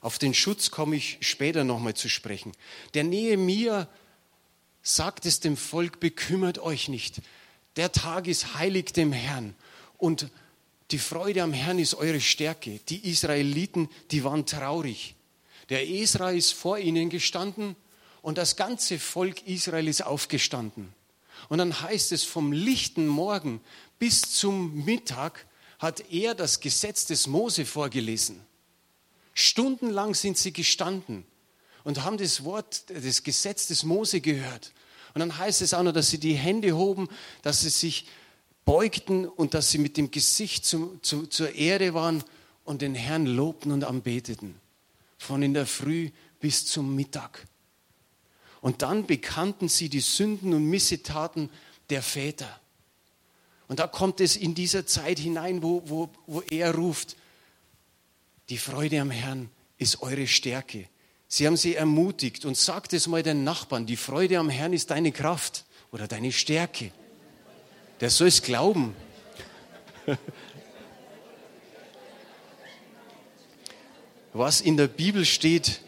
Auf 0.00 0.18
den 0.18 0.34
Schutz 0.34 0.72
komme 0.72 0.96
ich 0.96 1.18
später 1.20 1.62
nochmal 1.62 1.94
zu 1.94 2.08
sprechen. 2.08 2.52
Der 2.94 3.04
Nehemia 3.04 3.88
sagt 4.82 5.24
es 5.24 5.38
dem 5.38 5.56
Volk, 5.56 6.00
bekümmert 6.00 6.58
euch 6.58 6.88
nicht. 6.88 7.20
Der 7.76 7.92
Tag 7.92 8.26
ist 8.26 8.54
heilig 8.54 8.92
dem 8.92 9.12
Herrn 9.12 9.54
und 9.98 10.30
die 10.90 10.98
Freude 10.98 11.44
am 11.44 11.52
Herrn 11.52 11.78
ist 11.78 11.94
eure 11.94 12.20
Stärke. 12.20 12.80
Die 12.88 13.08
Israeliten, 13.08 13.88
die 14.10 14.24
waren 14.24 14.46
traurig. 14.46 15.14
Der 15.68 15.88
Esra 15.88 16.32
ist 16.32 16.54
vor 16.54 16.78
ihnen 16.78 17.08
gestanden 17.08 17.76
und 18.28 18.36
das 18.36 18.56
ganze 18.56 18.98
Volk 18.98 19.46
Israel 19.46 19.88
ist 19.88 20.04
aufgestanden. 20.04 20.92
Und 21.48 21.56
dann 21.56 21.80
heißt 21.80 22.12
es, 22.12 22.24
vom 22.24 22.52
lichten 22.52 23.06
Morgen 23.06 23.62
bis 23.98 24.20
zum 24.20 24.84
Mittag 24.84 25.46
hat 25.78 26.12
er 26.12 26.34
das 26.34 26.60
Gesetz 26.60 27.06
des 27.06 27.26
Mose 27.26 27.64
vorgelesen. 27.64 28.42
Stundenlang 29.32 30.14
sind 30.14 30.36
sie 30.36 30.52
gestanden 30.52 31.24
und 31.84 32.04
haben 32.04 32.18
das 32.18 32.44
Wort, 32.44 32.84
das 32.90 33.22
Gesetz 33.22 33.66
des 33.68 33.84
Mose 33.84 34.20
gehört. 34.20 34.74
Und 35.14 35.20
dann 35.20 35.38
heißt 35.38 35.62
es 35.62 35.72
auch 35.72 35.82
noch, 35.82 35.94
dass 35.94 36.10
sie 36.10 36.18
die 36.18 36.34
Hände 36.34 36.76
hoben, 36.76 37.08
dass 37.40 37.62
sie 37.62 37.70
sich 37.70 38.08
beugten 38.66 39.26
und 39.26 39.54
dass 39.54 39.70
sie 39.70 39.78
mit 39.78 39.96
dem 39.96 40.10
Gesicht 40.10 40.66
zum, 40.66 41.02
zu, 41.02 41.26
zur 41.28 41.54
Erde 41.54 41.94
waren 41.94 42.22
und 42.64 42.82
den 42.82 42.94
Herrn 42.94 43.24
lobten 43.24 43.72
und 43.72 43.84
anbeteten. 43.84 44.54
Von 45.16 45.42
in 45.42 45.54
der 45.54 45.64
Früh 45.64 46.10
bis 46.40 46.66
zum 46.66 46.94
Mittag. 46.94 47.46
Und 48.60 48.82
dann 48.82 49.06
bekannten 49.06 49.68
sie 49.68 49.88
die 49.88 50.00
Sünden 50.00 50.52
und 50.52 50.64
Missetaten 50.64 51.50
der 51.90 52.02
Väter. 52.02 52.60
Und 53.68 53.78
da 53.80 53.86
kommt 53.86 54.20
es 54.20 54.36
in 54.36 54.54
dieser 54.54 54.86
Zeit 54.86 55.18
hinein, 55.18 55.62
wo, 55.62 55.82
wo, 55.86 56.08
wo 56.26 56.40
er 56.42 56.74
ruft, 56.74 57.16
die 58.48 58.58
Freude 58.58 59.00
am 59.00 59.10
Herrn 59.10 59.50
ist 59.76 60.02
eure 60.02 60.26
Stärke. 60.26 60.88
Sie 61.28 61.46
haben 61.46 61.58
sie 61.58 61.74
ermutigt 61.74 62.46
und 62.46 62.56
sagt 62.56 62.94
es 62.94 63.06
mal 63.06 63.22
den 63.22 63.44
Nachbarn, 63.44 63.84
die 63.84 63.96
Freude 63.96 64.38
am 64.38 64.48
Herrn 64.48 64.72
ist 64.72 64.90
deine 64.90 65.12
Kraft 65.12 65.66
oder 65.92 66.08
deine 66.08 66.32
Stärke. 66.32 66.90
Der 68.00 68.08
soll 68.08 68.28
es 68.28 68.40
glauben. 68.40 68.96
Was 74.32 74.62
in 74.62 74.76
der 74.78 74.88
Bibel 74.88 75.24
steht, 75.26 75.80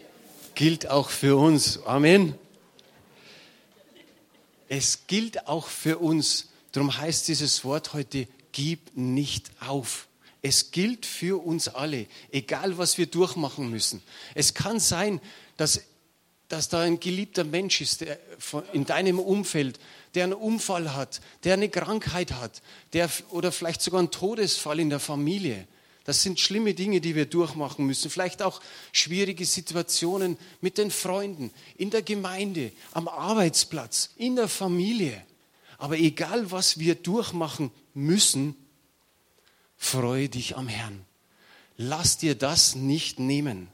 gilt 0.54 0.88
auch 0.88 1.08
für 1.08 1.36
uns. 1.36 1.82
Amen. 1.84 2.34
Es 4.70 5.08
gilt 5.08 5.48
auch 5.48 5.66
für 5.66 5.98
uns. 5.98 6.50
Darum 6.70 6.96
heißt 6.96 7.26
dieses 7.26 7.64
Wort 7.64 7.92
heute, 7.92 8.28
gib 8.52 8.96
nicht 8.96 9.50
auf. 9.58 10.06
Es 10.42 10.70
gilt 10.70 11.06
für 11.06 11.44
uns 11.44 11.66
alle, 11.66 12.06
egal 12.30 12.78
was 12.78 12.96
wir 12.96 13.06
durchmachen 13.06 13.68
müssen. 13.68 14.00
Es 14.36 14.54
kann 14.54 14.78
sein, 14.78 15.20
dass, 15.56 15.82
dass 16.46 16.68
da 16.68 16.82
ein 16.82 17.00
geliebter 17.00 17.42
Mensch 17.42 17.80
ist 17.80 18.02
der 18.02 18.20
in 18.72 18.84
deinem 18.84 19.18
Umfeld, 19.18 19.80
der 20.14 20.22
einen 20.22 20.34
Unfall 20.34 20.94
hat, 20.94 21.20
der 21.42 21.54
eine 21.54 21.68
Krankheit 21.68 22.34
hat, 22.34 22.62
der, 22.92 23.10
oder 23.30 23.50
vielleicht 23.50 23.82
sogar 23.82 23.98
einen 23.98 24.12
Todesfall 24.12 24.78
in 24.78 24.88
der 24.88 25.00
Familie. 25.00 25.66
Das 26.04 26.22
sind 26.22 26.40
schlimme 26.40 26.74
Dinge, 26.74 27.00
die 27.00 27.14
wir 27.14 27.26
durchmachen 27.26 27.86
müssen. 27.86 28.10
Vielleicht 28.10 28.42
auch 28.42 28.60
schwierige 28.92 29.44
Situationen 29.44 30.38
mit 30.60 30.78
den 30.78 30.90
Freunden, 30.90 31.50
in 31.76 31.90
der 31.90 32.02
Gemeinde, 32.02 32.72
am 32.92 33.06
Arbeitsplatz, 33.06 34.10
in 34.16 34.36
der 34.36 34.48
Familie. 34.48 35.22
Aber 35.78 35.98
egal, 35.98 36.50
was 36.50 36.78
wir 36.78 36.94
durchmachen 36.94 37.70
müssen, 37.94 38.56
freue 39.76 40.28
dich 40.28 40.56
am 40.56 40.68
Herrn. 40.68 41.04
Lass 41.76 42.18
dir 42.18 42.34
das 42.34 42.74
nicht 42.74 43.18
nehmen. 43.18 43.68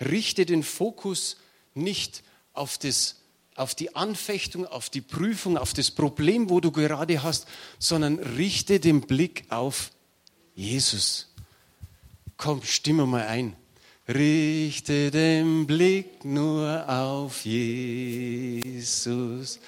Richte 0.00 0.46
den 0.46 0.62
Fokus 0.62 1.36
nicht 1.74 2.22
auf, 2.52 2.78
das, 2.78 3.16
auf 3.56 3.74
die 3.74 3.96
Anfechtung, 3.96 4.66
auf 4.66 4.90
die 4.90 5.00
Prüfung, 5.00 5.58
auf 5.58 5.72
das 5.72 5.90
Problem, 5.90 6.50
wo 6.50 6.60
du 6.60 6.70
gerade 6.70 7.22
hast, 7.22 7.46
sondern 7.78 8.18
richte 8.18 8.78
den 8.80 9.00
Blick 9.00 9.44
auf 9.50 9.90
Jesus. 10.54 11.33
Komm, 12.44 12.60
stimme 12.62 13.06
mal 13.06 13.26
ein. 13.26 13.56
Richte 14.06 15.10
den 15.10 15.66
Blick 15.66 16.26
nur 16.26 16.84
auf 16.86 17.46
Jesus. 17.46 19.58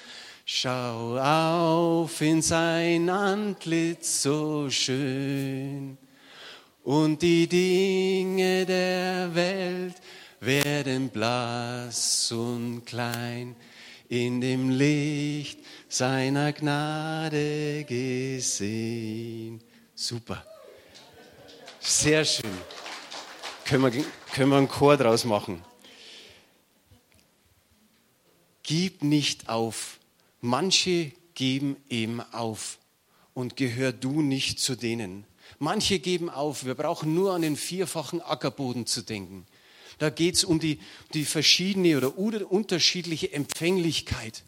Schau 0.45 1.17
auf 1.17 2.21
in 2.21 2.43
sein 2.43 3.09
Antlitz 3.09 4.21
so 4.21 4.69
schön, 4.69 5.97
und 6.83 7.19
die 7.23 7.47
Dinge 7.47 8.67
der 8.67 9.33
Welt 9.33 9.95
werden 10.39 11.09
blass 11.09 12.31
und 12.31 12.85
klein 12.85 13.55
in 14.07 14.39
dem 14.39 14.69
Licht 14.69 15.61
seiner 15.89 16.53
Gnade 16.53 17.85
gesehen. 17.85 19.63
Super. 19.95 20.45
Sehr 21.89 22.25
schön. 22.25 22.51
Können 23.63 23.93
wir, 23.93 24.03
können 24.33 24.49
wir 24.49 24.57
einen 24.57 24.67
Chor 24.67 24.97
draus 24.97 25.23
machen. 25.23 25.63
Gib 28.61 29.05
nicht 29.05 29.47
auf 29.47 29.97
Manche 30.41 31.13
geben 31.33 31.77
eben 31.89 32.19
auf 32.19 32.77
und 33.33 33.55
gehör 33.55 33.93
du 33.93 34.21
nicht 34.21 34.59
zu 34.59 34.75
denen. 34.75 35.23
Manche 35.59 35.99
geben 35.99 36.29
auf. 36.29 36.65
Wir 36.65 36.75
brauchen 36.75 37.15
nur 37.15 37.33
an 37.33 37.41
den 37.41 37.55
vierfachen 37.55 38.21
Ackerboden 38.21 38.85
zu 38.85 39.01
denken. 39.01 39.47
Da 39.97 40.09
geht 40.09 40.35
es 40.35 40.43
um 40.43 40.59
die, 40.59 40.79
die 41.13 41.23
verschiedene 41.23 41.97
oder 41.97 42.51
unterschiedliche 42.51 43.31
Empfänglichkeit. 43.31 44.43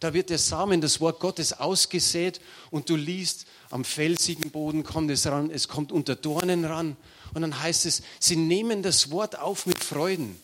Da 0.00 0.14
wird 0.14 0.30
der 0.30 0.38
Samen, 0.38 0.80
das 0.80 0.98
Wort 1.02 1.20
Gottes 1.20 1.52
ausgesät 1.52 2.40
und 2.70 2.88
du 2.88 2.96
liest, 2.96 3.46
am 3.70 3.84
felsigen 3.84 4.50
Boden 4.50 4.82
kommt 4.82 5.10
es 5.10 5.26
ran, 5.26 5.50
es 5.50 5.68
kommt 5.68 5.92
unter 5.92 6.16
Dornen 6.16 6.64
ran. 6.64 6.96
Und 7.32 7.42
dann 7.42 7.60
heißt 7.60 7.86
es, 7.86 8.02
sie 8.18 8.36
nehmen 8.36 8.82
das 8.82 9.10
Wort 9.10 9.38
auf 9.38 9.66
mit 9.66 9.82
Freuden. 9.82 10.36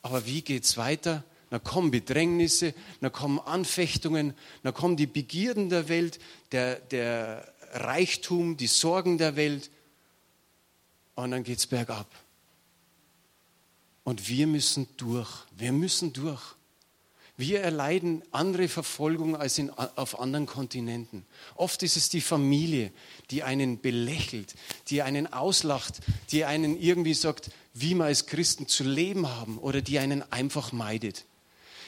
Aber 0.00 0.26
wie 0.26 0.42
geht 0.42 0.64
es 0.64 0.76
weiter? 0.76 1.22
Dann 1.50 1.62
kommen 1.62 1.90
Bedrängnisse, 1.90 2.74
dann 3.02 3.12
kommen 3.12 3.38
Anfechtungen, 3.38 4.34
dann 4.62 4.72
kommen 4.72 4.96
die 4.96 5.06
Begierden 5.06 5.68
der 5.68 5.88
Welt, 5.90 6.18
der, 6.50 6.76
der 6.76 7.52
Reichtum, 7.72 8.56
die 8.56 8.66
Sorgen 8.66 9.18
der 9.18 9.36
Welt. 9.36 9.70
Und 11.14 11.30
dann 11.30 11.44
geht 11.44 11.58
es 11.58 11.66
bergab. 11.66 12.10
Und 14.04 14.28
wir 14.28 14.46
müssen 14.46 14.88
durch. 14.96 15.30
Wir 15.56 15.72
müssen 15.72 16.14
durch. 16.14 16.42
Wir 17.38 17.60
erleiden 17.60 18.22
andere 18.30 18.68
Verfolgung 18.68 19.36
als 19.36 19.58
in, 19.58 19.70
auf 19.70 20.20
anderen 20.20 20.46
Kontinenten. 20.46 21.24
Oft 21.54 21.82
ist 21.82 21.96
es 21.96 22.10
die 22.10 22.20
Familie, 22.20 22.92
die 23.30 23.42
einen 23.42 23.80
belächelt, 23.80 24.54
die 24.88 25.02
einen 25.02 25.32
auslacht, 25.32 26.00
die 26.30 26.44
einen 26.44 26.78
irgendwie 26.78 27.14
sagt, 27.14 27.50
wie 27.72 27.94
wir 27.94 28.04
als 28.04 28.26
Christen 28.26 28.68
zu 28.68 28.84
leben 28.84 29.28
haben 29.28 29.58
oder 29.58 29.80
die 29.80 29.98
einen 29.98 30.22
einfach 30.30 30.72
meidet. 30.72 31.24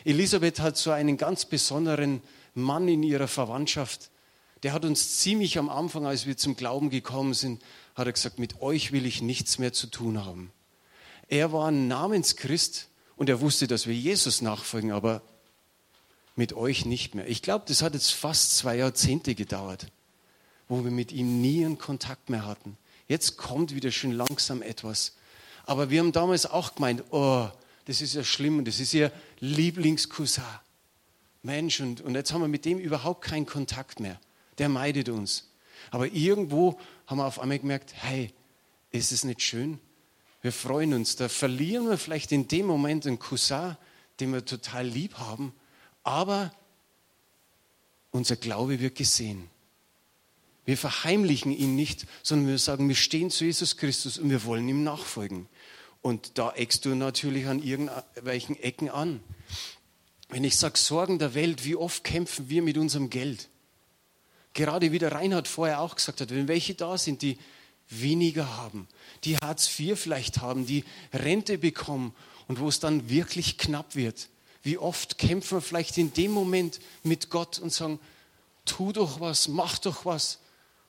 Elisabeth 0.04 0.60
hat 0.60 0.76
so 0.76 0.90
einen 0.90 1.18
ganz 1.18 1.44
besonderen 1.44 2.22
Mann 2.54 2.88
in 2.88 3.02
ihrer 3.02 3.28
Verwandtschaft. 3.28 4.10
Der 4.62 4.72
hat 4.72 4.86
uns 4.86 5.18
ziemlich 5.18 5.58
am 5.58 5.68
Anfang, 5.68 6.06
als 6.06 6.26
wir 6.26 6.38
zum 6.38 6.56
Glauben 6.56 6.88
gekommen 6.88 7.34
sind, 7.34 7.62
hat 7.94 8.06
er 8.06 8.12
gesagt, 8.12 8.38
mit 8.38 8.62
euch 8.62 8.92
will 8.92 9.04
ich 9.04 9.20
nichts 9.20 9.58
mehr 9.58 9.74
zu 9.74 9.88
tun 9.88 10.24
haben. 10.24 10.52
Er 11.28 11.52
war 11.52 11.68
ein 11.68 11.86
Namenschrist 11.86 12.88
und 13.16 13.28
er 13.28 13.40
wusste, 13.40 13.66
dass 13.66 13.86
wir 13.86 13.94
Jesus 13.94 14.40
nachfolgen, 14.40 14.90
aber 14.90 15.22
mit 16.36 16.52
euch 16.52 16.84
nicht 16.84 17.14
mehr. 17.14 17.28
Ich 17.28 17.42
glaube, 17.42 17.64
das 17.68 17.82
hat 17.82 17.94
jetzt 17.94 18.12
fast 18.12 18.56
zwei 18.56 18.76
Jahrzehnte 18.76 19.34
gedauert, 19.34 19.86
wo 20.68 20.82
wir 20.82 20.90
mit 20.90 21.12
ihm 21.12 21.40
nie 21.40 21.64
einen 21.64 21.78
Kontakt 21.78 22.30
mehr 22.30 22.46
hatten. 22.46 22.76
Jetzt 23.06 23.36
kommt 23.36 23.74
wieder 23.74 23.90
schön 23.90 24.12
langsam 24.12 24.62
etwas. 24.62 25.14
Aber 25.66 25.90
wir 25.90 26.00
haben 26.00 26.12
damals 26.12 26.46
auch 26.46 26.74
gemeint, 26.74 27.04
oh, 27.10 27.48
das 27.86 28.00
ist 28.00 28.14
ja 28.14 28.24
schlimm 28.24 28.58
und 28.58 28.68
das 28.68 28.80
ist 28.80 28.94
ihr 28.94 29.12
Lieblingscousin. 29.40 30.42
Mensch, 31.42 31.80
und, 31.80 32.00
und 32.00 32.14
jetzt 32.14 32.32
haben 32.32 32.40
wir 32.40 32.48
mit 32.48 32.64
dem 32.64 32.78
überhaupt 32.78 33.22
keinen 33.22 33.46
Kontakt 33.46 34.00
mehr. 34.00 34.18
Der 34.58 34.68
meidet 34.68 35.10
uns. 35.10 35.50
Aber 35.90 36.06
irgendwo 36.06 36.78
haben 37.06 37.18
wir 37.18 37.26
auf 37.26 37.40
einmal 37.40 37.58
gemerkt, 37.58 37.92
hey, 37.94 38.32
ist 38.90 39.12
es 39.12 39.24
nicht 39.24 39.42
schön? 39.42 39.78
Wir 40.40 40.52
freuen 40.52 40.94
uns. 40.94 41.16
Da 41.16 41.28
verlieren 41.28 41.88
wir 41.88 41.98
vielleicht 41.98 42.32
in 42.32 42.48
dem 42.48 42.66
Moment 42.66 43.06
einen 43.06 43.18
Cousin, 43.18 43.76
den 44.20 44.32
wir 44.32 44.44
total 44.44 44.86
lieb 44.86 45.14
haben, 45.14 45.52
aber 46.04 46.52
unser 48.12 48.36
Glaube 48.36 48.78
wird 48.78 48.94
gesehen. 48.94 49.50
Wir 50.64 50.78
verheimlichen 50.78 51.52
ihn 51.52 51.74
nicht, 51.74 52.06
sondern 52.22 52.48
wir 52.48 52.58
sagen, 52.58 52.88
wir 52.88 52.94
stehen 52.94 53.30
zu 53.30 53.44
Jesus 53.44 53.76
Christus 53.76 54.18
und 54.18 54.30
wir 54.30 54.44
wollen 54.44 54.68
ihm 54.68 54.84
nachfolgen. 54.84 55.48
Und 56.00 56.38
da 56.38 56.52
eckst 56.52 56.84
du 56.84 56.94
natürlich 56.94 57.46
an 57.46 57.62
irgendwelchen 57.62 58.56
Ecken 58.60 58.88
an. 58.88 59.20
Wenn 60.28 60.44
ich 60.44 60.56
sage 60.56 60.78
Sorgen 60.78 61.18
der 61.18 61.34
Welt, 61.34 61.64
wie 61.64 61.76
oft 61.76 62.04
kämpfen 62.04 62.48
wir 62.48 62.62
mit 62.62 62.78
unserem 62.78 63.10
Geld? 63.10 63.48
Gerade 64.52 64.92
wie 64.92 64.98
der 64.98 65.12
Reinhard 65.12 65.48
vorher 65.48 65.80
auch 65.80 65.96
gesagt 65.96 66.20
hat, 66.20 66.30
wenn 66.30 66.48
welche 66.48 66.74
da 66.74 66.96
sind, 66.96 67.22
die 67.22 67.38
weniger 67.88 68.56
haben, 68.56 68.88
die 69.24 69.36
Hartz 69.36 69.78
IV 69.78 69.98
vielleicht 69.98 70.40
haben, 70.40 70.66
die 70.66 70.84
Rente 71.12 71.58
bekommen 71.58 72.14
und 72.48 72.60
wo 72.60 72.68
es 72.68 72.80
dann 72.80 73.10
wirklich 73.10 73.58
knapp 73.58 73.94
wird, 73.94 74.28
wie 74.64 74.78
oft 74.78 75.18
kämpfen 75.18 75.58
wir 75.58 75.62
vielleicht 75.62 75.98
in 75.98 76.12
dem 76.14 76.32
Moment 76.32 76.80
mit 77.02 77.30
Gott 77.30 77.58
und 77.58 77.72
sagen, 77.72 78.00
tu 78.64 78.92
doch 78.92 79.20
was, 79.20 79.46
mach 79.46 79.78
doch 79.78 80.06
was. 80.06 80.40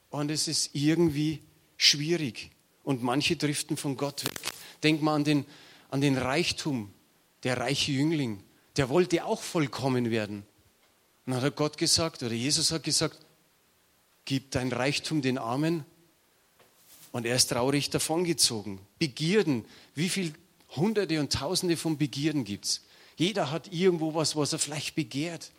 Und 0.09 0.31
es 0.31 0.47
ist 0.47 0.69
irgendwie 0.73 1.41
schwierig. 1.75 2.51
Und 2.83 3.03
manche 3.03 3.35
driften 3.35 3.75
von 3.75 3.97
Gott 3.97 4.23
weg. 4.25 4.33
Denk 4.81 5.01
mal 5.01 5.15
an 5.15 5.25
den, 5.25 5.45
an 5.91 5.99
den 5.99 6.17
Reichtum, 6.17 6.93
der 7.43 7.57
reiche 7.57 7.91
Jüngling. 7.91 8.41
Der 8.77 8.87
wollte 8.87 9.25
auch 9.25 9.41
vollkommen 9.41 10.09
werden. 10.09 10.45
Und 11.25 11.33
dann 11.33 11.41
hat 11.41 11.57
Gott 11.57 11.77
gesagt, 11.77 12.23
oder 12.23 12.33
Jesus 12.33 12.71
hat 12.71 12.83
gesagt, 12.83 13.19
gib 14.23 14.51
dein 14.51 14.71
Reichtum 14.71 15.21
den 15.21 15.37
Armen. 15.37 15.83
Und 17.11 17.25
er 17.25 17.35
ist 17.35 17.47
traurig 17.47 17.89
davongezogen. 17.89 18.79
Begierden, 18.99 19.65
wie 19.95 20.07
viele 20.07 20.33
Hunderte 20.77 21.19
und 21.19 21.33
Tausende 21.33 21.75
von 21.75 21.97
Begierden 21.97 22.45
gibt 22.45 22.65
es? 22.65 22.84
Jeder 23.17 23.51
hat 23.51 23.71
irgendwo 23.71 24.13
was, 24.13 24.35
was 24.35 24.53
er 24.53 24.59
vielleicht 24.59 24.95
begehrt. 24.95 25.51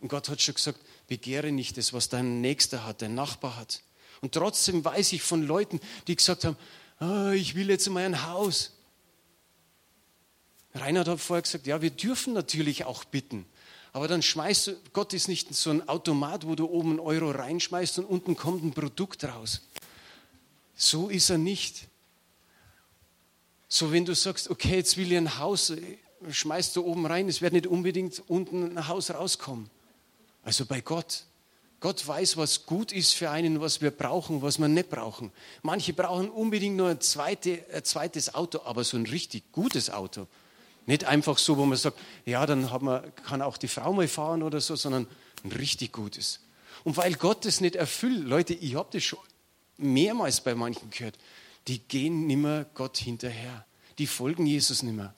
Und 0.00 0.08
Gott 0.08 0.28
hat 0.28 0.42
schon 0.42 0.54
gesagt, 0.54 0.80
begehre 1.06 1.52
nicht 1.52 1.76
das, 1.76 1.92
was 1.92 2.08
dein 2.08 2.40
Nächster 2.40 2.84
hat, 2.84 3.02
dein 3.02 3.14
Nachbar 3.14 3.56
hat. 3.56 3.82
Und 4.20 4.32
trotzdem 4.32 4.84
weiß 4.84 5.12
ich 5.12 5.22
von 5.22 5.42
Leuten, 5.42 5.80
die 6.06 6.16
gesagt 6.16 6.44
haben, 6.44 6.56
oh, 7.00 7.30
ich 7.30 7.54
will 7.54 7.70
jetzt 7.70 7.88
mal 7.88 8.04
ein 8.04 8.26
Haus. 8.26 8.72
Reinhard 10.74 11.08
hat 11.08 11.20
vorher 11.20 11.42
gesagt, 11.42 11.66
ja, 11.66 11.80
wir 11.80 11.90
dürfen 11.90 12.32
natürlich 12.32 12.84
auch 12.84 13.04
bitten. 13.04 13.46
Aber 13.92 14.08
dann 14.08 14.22
schmeißt 14.22 14.66
du, 14.66 14.76
Gott 14.92 15.14
ist 15.14 15.28
nicht 15.28 15.54
so 15.54 15.70
ein 15.70 15.88
Automat, 15.88 16.46
wo 16.46 16.54
du 16.54 16.66
oben 16.66 16.90
einen 16.90 17.00
Euro 17.00 17.30
reinschmeißt 17.30 18.00
und 18.00 18.04
unten 18.04 18.36
kommt 18.36 18.62
ein 18.62 18.72
Produkt 18.72 19.24
raus. 19.24 19.62
So 20.74 21.08
ist 21.08 21.30
er 21.30 21.38
nicht. 21.38 21.88
So, 23.68 23.92
wenn 23.92 24.04
du 24.04 24.14
sagst, 24.14 24.50
okay, 24.50 24.76
jetzt 24.76 24.98
will 24.98 25.10
ich 25.10 25.16
ein 25.16 25.38
Haus, 25.38 25.72
schmeißt 26.30 26.76
du 26.76 26.84
oben 26.84 27.06
rein, 27.06 27.28
es 27.28 27.42
wird 27.42 27.52
nicht 27.52 27.66
unbedingt 27.66 28.22
unten 28.28 28.76
ein 28.76 28.88
Haus 28.88 29.10
rauskommen. 29.10 29.70
Also 30.42 30.66
bei 30.66 30.80
Gott. 30.80 31.24
Gott 31.80 32.06
weiß, 32.06 32.36
was 32.36 32.64
gut 32.64 32.90
ist 32.90 33.12
für 33.12 33.30
einen, 33.30 33.60
was 33.60 33.82
wir 33.82 33.90
brauchen, 33.90 34.40
was 34.40 34.58
wir 34.58 34.68
nicht 34.68 34.88
brauchen. 34.88 35.30
Manche 35.62 35.92
brauchen 35.92 36.30
unbedingt 36.30 36.76
nur 36.76 36.88
ein, 36.88 37.00
zweite, 37.00 37.64
ein 37.72 37.84
zweites 37.84 38.34
Auto, 38.34 38.60
aber 38.64 38.82
so 38.82 38.96
ein 38.96 39.06
richtig 39.06 39.52
gutes 39.52 39.90
Auto. 39.90 40.26
Nicht 40.86 41.04
einfach 41.04 41.36
so, 41.36 41.58
wo 41.58 41.66
man 41.66 41.76
sagt, 41.76 41.98
ja, 42.24 42.46
dann 42.46 42.70
man, 42.80 43.14
kann 43.16 43.42
auch 43.42 43.56
die 43.56 43.68
Frau 43.68 43.92
mal 43.92 44.08
fahren 44.08 44.42
oder 44.42 44.60
so, 44.60 44.74
sondern 44.76 45.06
ein 45.44 45.52
richtig 45.52 45.92
gutes. 45.92 46.40
Und 46.84 46.96
weil 46.96 47.14
Gott 47.14 47.44
das 47.44 47.60
nicht 47.60 47.76
erfüllt, 47.76 48.24
Leute, 48.24 48.54
ich 48.54 48.76
habe 48.76 48.88
das 48.92 49.02
schon 49.02 49.18
mehrmals 49.76 50.40
bei 50.40 50.54
manchen 50.54 50.90
gehört, 50.90 51.18
die 51.68 51.80
gehen 51.80 52.26
nimmer 52.26 52.64
Gott 52.74 52.96
hinterher. 52.96 53.66
Die 53.98 54.06
folgen 54.06 54.46
Jesus 54.46 54.82
nimmer 54.82 55.14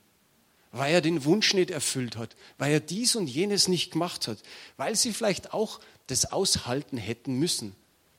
weil 0.72 0.92
er 0.92 1.00
den 1.00 1.24
Wunsch 1.24 1.54
nicht 1.54 1.70
erfüllt 1.70 2.16
hat, 2.16 2.37
weil 2.59 2.72
er 2.72 2.81
dies 2.81 3.16
und 3.16 3.26
jenes 3.26 3.68
nicht 3.68 3.92
gemacht 3.92 4.28
hat, 4.28 4.38
weil 4.76 4.96
sie 4.96 5.12
vielleicht 5.12 5.52
auch 5.52 5.81
das 6.09 6.33
aushalten 6.33 6.98
hätten 6.98 7.38
müssen, 7.38 7.74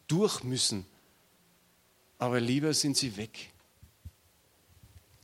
durch 0.08 0.44
müssen. 0.44 0.86
Aber 2.18 2.40
lieber 2.40 2.74
sind 2.74 2.98
sie 2.98 3.18
weg. 3.18 3.52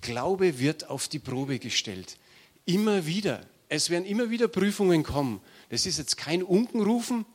Glaube 0.02 0.60
wird 0.60 0.90
auf 0.90 1.08
die 1.08 1.20
Probe 1.20 1.60
gestellt. 1.60 2.18
Immer 2.66 3.06
wieder. 3.06 3.46
Es 3.70 3.90
werden 3.90 4.06
immer 4.06 4.30
wieder 4.30 4.48
Prüfungen 4.48 5.04
kommen. 5.04 5.42
Das 5.70 5.86
ist 5.86 5.98
jetzt 5.98 6.18
kein 6.18 6.44
Unkenrufen, 6.44 7.26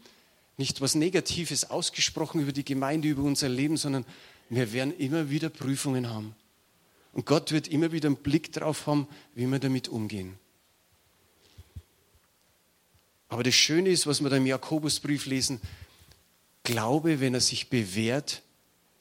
nicht 0.56 0.80
was 0.80 0.94
Negatives 0.94 1.70
ausgesprochen 1.70 2.40
über 2.40 2.52
die 2.52 2.64
Gemeinde, 2.64 3.08
über 3.08 3.22
unser 3.22 3.48
Leben, 3.48 3.76
sondern 3.76 4.04
wir 4.48 4.72
werden 4.72 4.96
immer 4.98 5.30
wieder 5.30 5.48
Prüfungen 5.48 6.08
haben. 6.08 6.34
Und 7.12 7.26
Gott 7.26 7.52
wird 7.52 7.68
immer 7.68 7.92
wieder 7.92 8.08
einen 8.08 8.16
Blick 8.16 8.52
darauf 8.52 8.86
haben, 8.86 9.08
wie 9.34 9.46
wir 9.46 9.58
damit 9.58 9.88
umgehen. 9.88 10.38
Aber 13.28 13.42
das 13.42 13.54
Schöne 13.54 13.90
ist, 13.90 14.06
was 14.06 14.22
wir 14.22 14.30
da 14.30 14.36
im 14.36 14.46
Jakobusbrief 14.46 15.26
lesen, 15.26 15.60
Glaube, 16.62 17.20
wenn 17.20 17.34
er 17.34 17.40
sich 17.40 17.70
bewährt, 17.70 18.42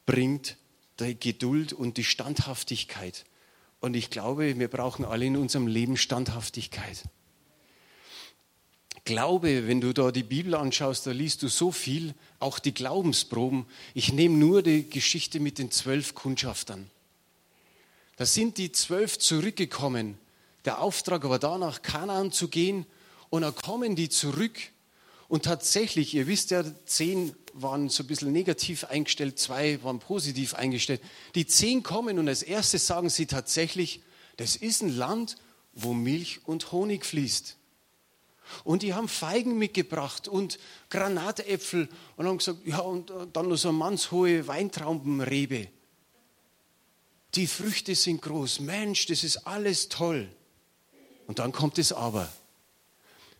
bringt 0.06 0.58
die 1.00 1.20
Geduld 1.20 1.74
und 1.74 1.98
die 1.98 2.04
Standhaftigkeit. 2.04 3.26
Und 3.80 3.96
ich 3.96 4.10
glaube, 4.10 4.58
wir 4.58 4.68
brauchen 4.68 5.06
alle 5.06 5.26
in 5.26 5.38
unserem 5.38 5.68
Leben 5.68 5.98
Standhaftigkeit. 5.98 7.04
Glaube, 9.06 9.68
wenn 9.68 9.82
du 9.82 9.94
da 9.94 10.12
die 10.12 10.24
Bibel 10.24 10.56
anschaust, 10.56 11.08
da 11.08 11.12
liest 11.12 11.42
du 11.42 11.48
so 11.48 11.72
viel, 11.72 12.14
auch 12.40 12.60
die 12.60 12.74
Glaubensproben. 12.74 13.66
Ich 13.94 14.14
nehme 14.14 14.38
nur 14.38 14.62
die 14.62 14.90
Geschichte 14.90 15.40
mit 15.40 15.58
den 15.58 15.72
zwölf 15.72 16.16
Kundschaftern. 16.16 16.90
Da 18.20 18.26
sind 18.26 18.58
die 18.58 18.74
zwölf 18.74 19.18
zurückgekommen. 19.18 20.18
Der 20.66 20.82
Auftrag 20.82 21.24
war 21.30 21.40
da, 21.40 21.58
nach 21.58 21.82
Kanaan 21.82 22.34
zu 22.34 22.50
gehen. 22.50 22.86
Und 23.30 23.44
dann 23.44 23.56
kommen 23.56 23.96
die 23.96 24.10
zurück. 24.10 24.60
Und 25.30 25.46
tatsächlich, 25.46 26.14
ihr 26.14 26.28
wisst 26.28 26.52
ja, 26.52 26.66
zehn 26.86 27.34
waren 27.54 27.88
so 27.88 28.04
ein 28.04 28.08
bisschen 28.08 28.34
negativ 28.34 28.84
eingestellt, 28.84 29.40
zwei 29.40 29.82
waren 29.84 30.00
positiv 30.00 30.54
eingestellt. 30.54 31.02
Die 31.34 31.48
zehn 31.48 31.82
kommen 31.82 32.20
und 32.20 32.28
als 32.28 32.44
erstes 32.44 32.88
sagen 32.88 33.10
sie 33.10 33.26
tatsächlich, 33.26 34.02
das 34.36 34.58
ist 34.58 34.82
ein 34.82 34.98
Land, 34.98 35.38
wo 35.72 35.94
Milch 35.94 36.42
und 36.46 36.74
Honig 36.74 37.06
fließt. 37.06 37.56
Und 38.66 38.82
die 38.82 38.94
haben 38.96 39.08
Feigen 39.08 39.58
mitgebracht 39.58 40.28
und 40.28 40.60
Granatäpfel 40.90 41.88
und 42.18 42.28
haben 42.28 42.40
gesagt, 42.40 42.68
ja, 42.68 42.80
und 42.80 43.14
dann 43.32 43.48
noch 43.48 43.56
so 43.56 43.70
eine 43.70 43.78
mannshohe 43.78 44.46
Weintraubenrebe 44.46 45.70
die 47.36 47.48
Früchte 47.48 47.96
sind 47.96 48.22
groß, 48.22 48.62
Mensch, 48.62 49.06
das 49.06 49.24
ist 49.24 49.48
alles 49.48 49.90
toll. 49.90 50.30
Und 51.28 51.40
dann 51.40 51.52
kommt 51.52 51.78
es 51.78 51.94
aber. 51.94 52.32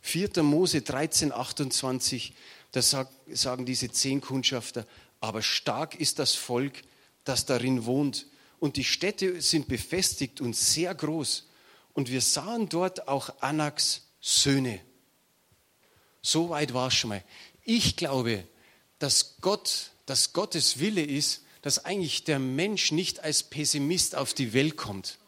4. 0.02 0.42
Mose 0.42 0.82
13, 0.82 1.32
28, 1.32 2.34
da 2.72 2.82
sagen 2.82 3.66
diese 3.66 3.90
zehn 3.90 4.20
Kundschafter, 4.20 4.86
aber 5.20 5.42
stark 5.42 5.96
ist 5.96 6.18
das 6.18 6.34
Volk, 6.34 6.82
das 7.24 7.46
darin 7.46 7.84
wohnt, 7.84 8.26
und 8.60 8.76
die 8.76 8.84
Städte 8.84 9.40
sind 9.40 9.68
befestigt 9.68 10.40
und 10.40 10.54
sehr 10.54 10.94
groß. 10.94 11.48
Und 11.94 12.10
wir 12.10 12.20
sahen 12.20 12.68
dort 12.68 13.08
auch 13.08 13.40
Anaks 13.40 14.02
Söhne. 14.20 14.80
So 16.22 16.50
weit 16.50 16.74
war 16.74 16.88
es 16.88 16.94
schon 16.94 17.08
mal. 17.08 17.24
Ich 17.64 17.96
glaube, 17.96 18.46
dass 18.98 19.36
Gott, 19.40 19.90
dass 20.04 20.34
Gottes 20.34 20.78
Wille 20.78 21.02
ist, 21.02 21.42
dass 21.62 21.84
eigentlich 21.84 22.24
der 22.24 22.38
Mensch 22.38 22.92
nicht 22.92 23.20
als 23.20 23.42
Pessimist 23.42 24.16
auf 24.16 24.34
die 24.34 24.52
Welt 24.52 24.76
kommt. 24.76 25.18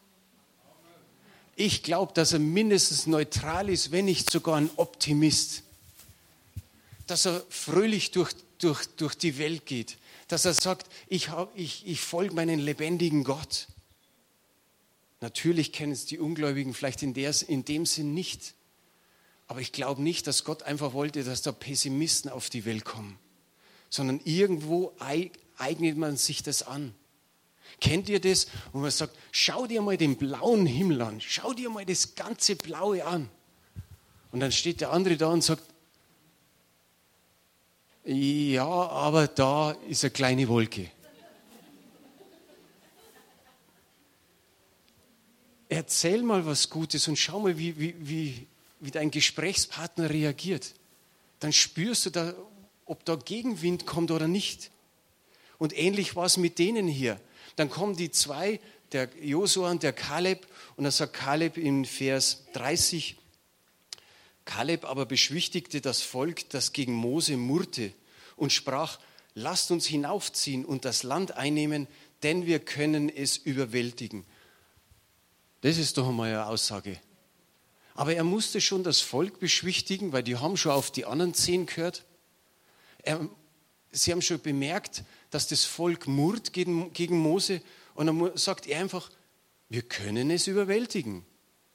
Ich 1.55 1.83
glaube, 1.83 2.13
dass 2.13 2.33
er 2.33 2.39
mindestens 2.39 3.05
neutral 3.05 3.69
ist, 3.69 3.91
wenn 3.91 4.05
nicht 4.05 4.31
sogar 4.31 4.57
ein 4.57 4.71
Optimist. 4.77 5.63
Dass 7.05 7.25
er 7.25 7.43
fröhlich 7.49 8.11
durch, 8.11 8.31
durch, 8.57 8.87
durch 8.97 9.15
die 9.15 9.37
Welt 9.37 9.65
geht. 9.65 9.97
Dass 10.27 10.45
er 10.45 10.55
sagt, 10.55 10.87
ich, 11.07 11.29
ich, 11.53 11.85
ich 11.85 12.01
folge 12.01 12.33
meinen 12.33 12.59
lebendigen 12.59 13.23
Gott. 13.23 13.67
Natürlich 15.21 15.71
kennen 15.71 15.91
es 15.91 16.05
die 16.05 16.17
Ungläubigen 16.17 16.73
vielleicht 16.73 17.03
in, 17.03 17.13
der, 17.13 17.33
in 17.47 17.63
dem 17.65 17.85
Sinn 17.85 18.15
nicht. 18.15 18.55
Aber 19.47 19.61
ich 19.61 19.71
glaube 19.71 20.01
nicht, 20.01 20.25
dass 20.25 20.43
Gott 20.43 20.63
einfach 20.63 20.93
wollte, 20.93 21.23
dass 21.23 21.43
da 21.43 21.51
Pessimisten 21.51 22.31
auf 22.31 22.49
die 22.49 22.65
Welt 22.65 22.85
kommen, 22.85 23.19
sondern 23.89 24.19
irgendwo 24.23 24.93
eignet 25.57 25.97
man 25.97 26.17
sich 26.17 26.43
das 26.43 26.63
an. 26.63 26.93
Kennt 27.81 28.09
ihr 28.09 28.19
das? 28.19 28.47
Wo 28.71 28.79
man 28.79 28.91
sagt, 28.91 29.17
schau 29.31 29.67
dir 29.67 29.81
mal 29.81 29.97
den 29.97 30.15
blauen 30.15 30.65
Himmel 30.65 31.01
an, 31.01 31.21
schau 31.21 31.53
dir 31.53 31.69
mal 31.69 31.85
das 31.85 32.15
ganze 32.15 32.55
Blaue 32.55 33.05
an. 33.05 33.29
Und 34.31 34.39
dann 34.39 34.51
steht 34.51 34.81
der 34.81 34.91
andere 34.91 35.17
da 35.17 35.27
und 35.27 35.43
sagt, 35.43 35.63
ja, 38.05 38.65
aber 38.65 39.27
da 39.27 39.71
ist 39.87 40.03
eine 40.03 40.11
kleine 40.11 40.47
Wolke. 40.47 40.89
Erzähl 45.69 46.21
mal 46.21 46.45
was 46.45 46.69
Gutes 46.69 47.07
und 47.07 47.17
schau 47.17 47.39
mal, 47.39 47.57
wie, 47.57 47.79
wie, 47.79 47.95
wie, 47.99 48.47
wie 48.79 48.91
dein 48.91 49.09
Gesprächspartner 49.09 50.09
reagiert. 50.09 50.73
Dann 51.39 51.53
spürst 51.53 52.05
du, 52.05 52.09
da, 52.09 52.33
ob 52.85 53.05
da 53.05 53.15
Gegenwind 53.15 53.85
kommt 53.85 54.11
oder 54.11 54.27
nicht. 54.27 54.69
Und 55.63 55.71
ähnlich 55.77 56.17
war 56.17 56.25
es 56.25 56.35
mit 56.35 56.59
denen 56.59 56.89
hier. 56.89 57.21
Dann 57.55 57.69
kommen 57.69 57.95
die 57.95 58.11
zwei, 58.11 58.59
der 58.91 59.07
Josua 59.21 59.71
und 59.71 59.81
der 59.81 59.93
Kaleb, 59.93 60.45
und 60.75 60.83
dann 60.83 60.91
sagt 60.91 61.13
Kaleb 61.13 61.55
in 61.55 61.85
Vers 61.85 62.43
30, 62.51 63.15
Kaleb 64.43 64.83
aber 64.83 65.05
beschwichtigte 65.05 65.79
das 65.79 66.01
Volk, 66.01 66.49
das 66.49 66.73
gegen 66.73 66.91
Mose 66.91 67.37
murrte 67.37 67.93
und 68.35 68.51
sprach, 68.51 68.99
lasst 69.35 69.71
uns 69.71 69.85
hinaufziehen 69.85 70.65
und 70.65 70.83
das 70.83 71.03
Land 71.03 71.37
einnehmen, 71.37 71.87
denn 72.23 72.45
wir 72.45 72.59
können 72.59 73.07
es 73.07 73.37
überwältigen. 73.37 74.25
Das 75.61 75.77
ist 75.77 75.97
doch 75.97 76.09
einmal 76.09 76.27
eine 76.27 76.45
Aussage. 76.47 76.99
Aber 77.95 78.13
er 78.13 78.25
musste 78.25 78.59
schon 78.59 78.83
das 78.83 78.99
Volk 78.99 79.39
beschwichtigen, 79.39 80.11
weil 80.11 80.23
die 80.23 80.35
haben 80.35 80.57
schon 80.57 80.73
auf 80.73 80.91
die 80.91 81.05
anderen 81.05 81.33
zehn 81.33 81.67
gehört. 81.67 82.03
Er, 83.01 83.29
sie 83.93 84.11
haben 84.11 84.21
schon 84.21 84.41
bemerkt, 84.41 85.03
dass 85.29 85.47
das 85.47 85.63
Volk 85.63 86.07
murrt 86.07 86.51
gegen, 86.51 86.91
gegen 86.91 87.17
Mose. 87.17 87.61
Und 87.95 88.07
dann 88.07 88.31
sagt 88.35 88.67
er 88.67 88.79
einfach, 88.79 89.09
wir 89.69 89.83
können 89.83 90.29
es 90.31 90.47
überwältigen. 90.47 91.25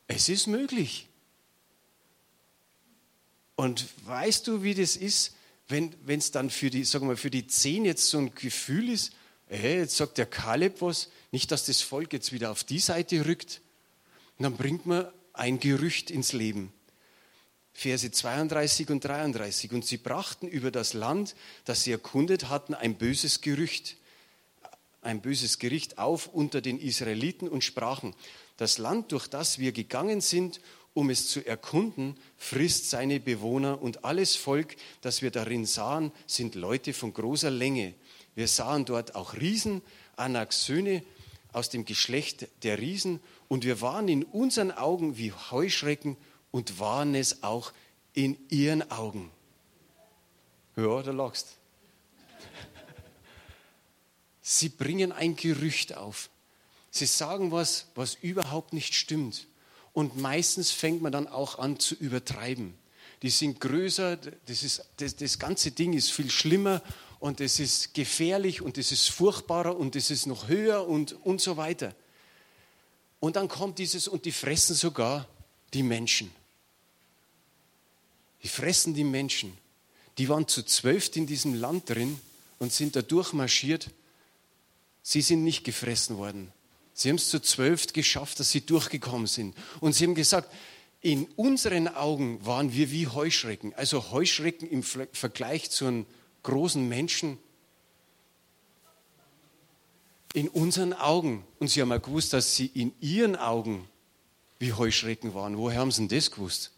Es 0.07 0.29
ist 0.29 0.47
möglich. 0.47 1.09
Und 3.57 3.87
weißt 4.05 4.47
du, 4.47 4.63
wie 4.63 4.75
das 4.75 4.97
ist, 4.97 5.35
wenn 5.69 5.95
es 6.07 6.31
dann 6.31 6.51
für 6.51 6.71
die, 6.71 6.85
sagen 6.85 7.09
wir, 7.09 7.17
für 7.17 7.31
die 7.31 7.47
zehn 7.47 7.85
jetzt 7.85 8.09
so 8.09 8.19
ein 8.19 8.35
Gefühl 8.35 8.89
ist, 8.89 9.13
hey, 9.47 9.79
jetzt 9.79 9.97
sagt 9.97 10.19
der 10.19 10.27
Kaleb 10.27 10.81
was, 10.81 11.09
nicht, 11.31 11.51
dass 11.51 11.67
das 11.67 11.83
Volk 11.83 12.13
jetzt 12.13 12.33
wieder 12.33 12.51
auf 12.51 12.65
die 12.65 12.79
Seite 12.79 13.27
rückt. 13.27 13.61
Und 14.39 14.45
dann 14.45 14.57
bringt 14.57 14.87
man 14.87 15.09
ein 15.33 15.61
Gerücht 15.61 16.11
ins 16.11 16.33
Leben. 16.33 16.73
Verse 17.79 18.11
32 18.11 18.91
und 18.91 19.05
33. 19.05 19.71
Und 19.71 19.85
sie 19.85 19.99
brachten 19.99 20.49
über 20.49 20.73
das 20.73 20.95
Land, 20.95 21.37
das 21.65 21.85
sie 21.85 21.93
erkundet 21.93 22.49
hatten, 22.49 22.75
ein 22.75 22.97
böses 22.99 23.41
Gerücht, 23.41 23.97
ein 25.01 25.21
böses 25.21 25.61
Gericht 25.61 25.97
auf 25.97 26.27
unter 26.27 26.61
den 26.61 26.81
Israeliten 26.81 27.49
und 27.49 27.63
sprachen, 27.63 28.17
das 28.57 28.79
Land, 28.79 29.13
durch 29.13 29.29
das 29.29 29.61
wir 29.61 29.71
gegangen 29.71 30.21
sind, 30.21 30.61
um 30.93 31.09
es 31.09 31.29
zu 31.29 31.47
erkunden, 31.47 32.17
frisst 32.37 32.91
seine 32.91 33.21
Bewohner 33.21 33.81
und 33.81 34.05
alles 34.05 34.35
Volk, 34.35 34.75
das 35.01 35.23
wir 35.23 35.31
darin 35.31 35.65
sahen, 35.65 36.11
sind 36.27 36.57
Leute 36.57 36.93
von 36.93 37.15
großer 37.15 37.53
Länge. 37.53 37.95
Wir 38.35 38.49
sahen 38.49 38.87
dort 38.87 39.15
auch 39.15 39.35
Riesen, 39.35 39.83
Anaks 40.17 40.65
Söhne 40.65 41.05
aus 41.53 41.71
dem 41.71 41.85
Geschlecht 41.85 42.49
der 42.65 42.81
Riesen 42.81 43.21
und 43.47 43.65
wir 43.65 43.81
waren 43.81 44.09
in 44.09 44.25
unseren 44.25 44.73
Augen 44.73 45.17
wie 45.17 45.31
Heuschrecken 45.31 46.17
und 46.51 46.79
waren 46.79 47.15
es 47.15 47.43
auch 47.43 47.73
in 48.15 48.37
ihren 48.49 48.91
Augen. 48.91 49.31
Ja, 50.77 51.03
da 51.03 51.11
lachst. 51.11 51.57
Sie 54.43 54.69
bringen 54.69 55.13
ein 55.13 55.37
Gerücht 55.37 55.97
auf. 55.97 56.31
Sie 56.91 57.07
sagen 57.07 57.53
was, 57.53 57.87
was 57.95 58.15
überhaupt 58.15 58.73
nicht 58.73 58.95
stimmt. 58.95 59.47
Und 59.93 60.17
meistens 60.17 60.71
fängt 60.71 61.03
man 61.03 61.13
dann 61.13 61.27
auch 61.27 61.59
an 61.59 61.79
zu 61.79 61.95
übertreiben. 61.95 62.75
Die 63.23 63.31
sind 63.31 63.61
größer, 63.61 64.17
das, 64.17 64.63
ist, 64.63 64.85
das, 64.99 65.17
das 65.17 65.39
ganze 65.39 65.73
Ding 65.73 65.93
ist 65.93 66.13
viel 66.13 66.31
schlimmer 66.31 66.83
und 67.19 67.41
es 67.41 67.59
ist 67.59 67.95
gefährlich 67.95 68.63
und 68.63 68.79
es 68.79 68.93
ist 68.93 69.09
furchtbarer 69.09 69.77
und 69.77 69.97
es 69.97 70.11
ist 70.11 70.27
noch 70.27 70.47
höher 70.47 70.87
und, 70.87 71.13
und 71.25 71.41
so 71.41 71.57
weiter. 71.57 71.95
Und 73.21 73.37
dann 73.37 73.49
kommt 73.49 73.79
dieses, 73.79 74.07
und 74.07 74.25
die 74.25 74.33
fressen 74.33 74.77
sogar 74.77 75.27
die 75.75 75.83
Menschen. 75.83 76.31
Die 78.49 78.55
fressen 78.55 78.95
die 78.95 79.05
Menschen. 79.05 79.53
Die 80.17 80.31
waren 80.31 80.49
zu 80.49 80.63
zwölf 80.63 81.15
in 81.15 81.27
diesem 81.27 81.53
Land 81.53 81.91
drin 81.91 82.19
und 82.59 82.73
sind 82.73 82.97
da 82.97 83.03
durchmarschiert. 83.03 83.91
Sie 85.03 85.21
sind 85.21 85.45
nicht 85.45 85.65
gefressen 85.65 86.17
worden. 86.17 86.51
Sie 86.95 87.11
haben 87.11 87.17
es 87.17 87.29
zu 87.29 87.41
zwölf 87.41 87.93
geschafft, 87.93 88.41
dass 88.41 88.51
sie 88.51 88.63
durchgekommen 88.63 89.27
sind. 89.27 89.55
Und 89.81 89.93
sie 89.93 90.05
haben 90.05 90.15
gesagt, 90.15 90.51
in 91.03 91.27
unseren 91.37 91.89
Augen 91.89 92.45
waren 92.47 92.73
wir 92.73 92.91
wie 92.91 93.07
Heuschrecken. 93.07 93.75
Also 93.75 94.13
Heuschrecken 94.13 94.67
im 94.67 94.83
Vergleich 94.83 95.71
zu 95.71 95.85
einem 95.85 96.07
großen 96.43 96.89
Menschen. 96.89 97.37
In 100.33 100.49
unseren 100.49 100.95
Augen. 100.95 101.45
Und 101.59 101.69
sie 101.69 101.83
haben 101.83 101.93
auch 101.93 102.01
gewusst, 102.01 102.33
dass 102.33 102.57
sie 102.57 102.67
in 102.69 102.95
ihren 103.03 103.37
Augen 103.37 103.87
wie 104.59 104.73
Heuschrecken 104.73 105.35
waren. 105.35 105.59
Woher 105.59 105.81
haben 105.81 105.93
sie 105.93 106.09
denn 106.09 106.17
das 106.17 106.31
gewusst? 106.31 106.73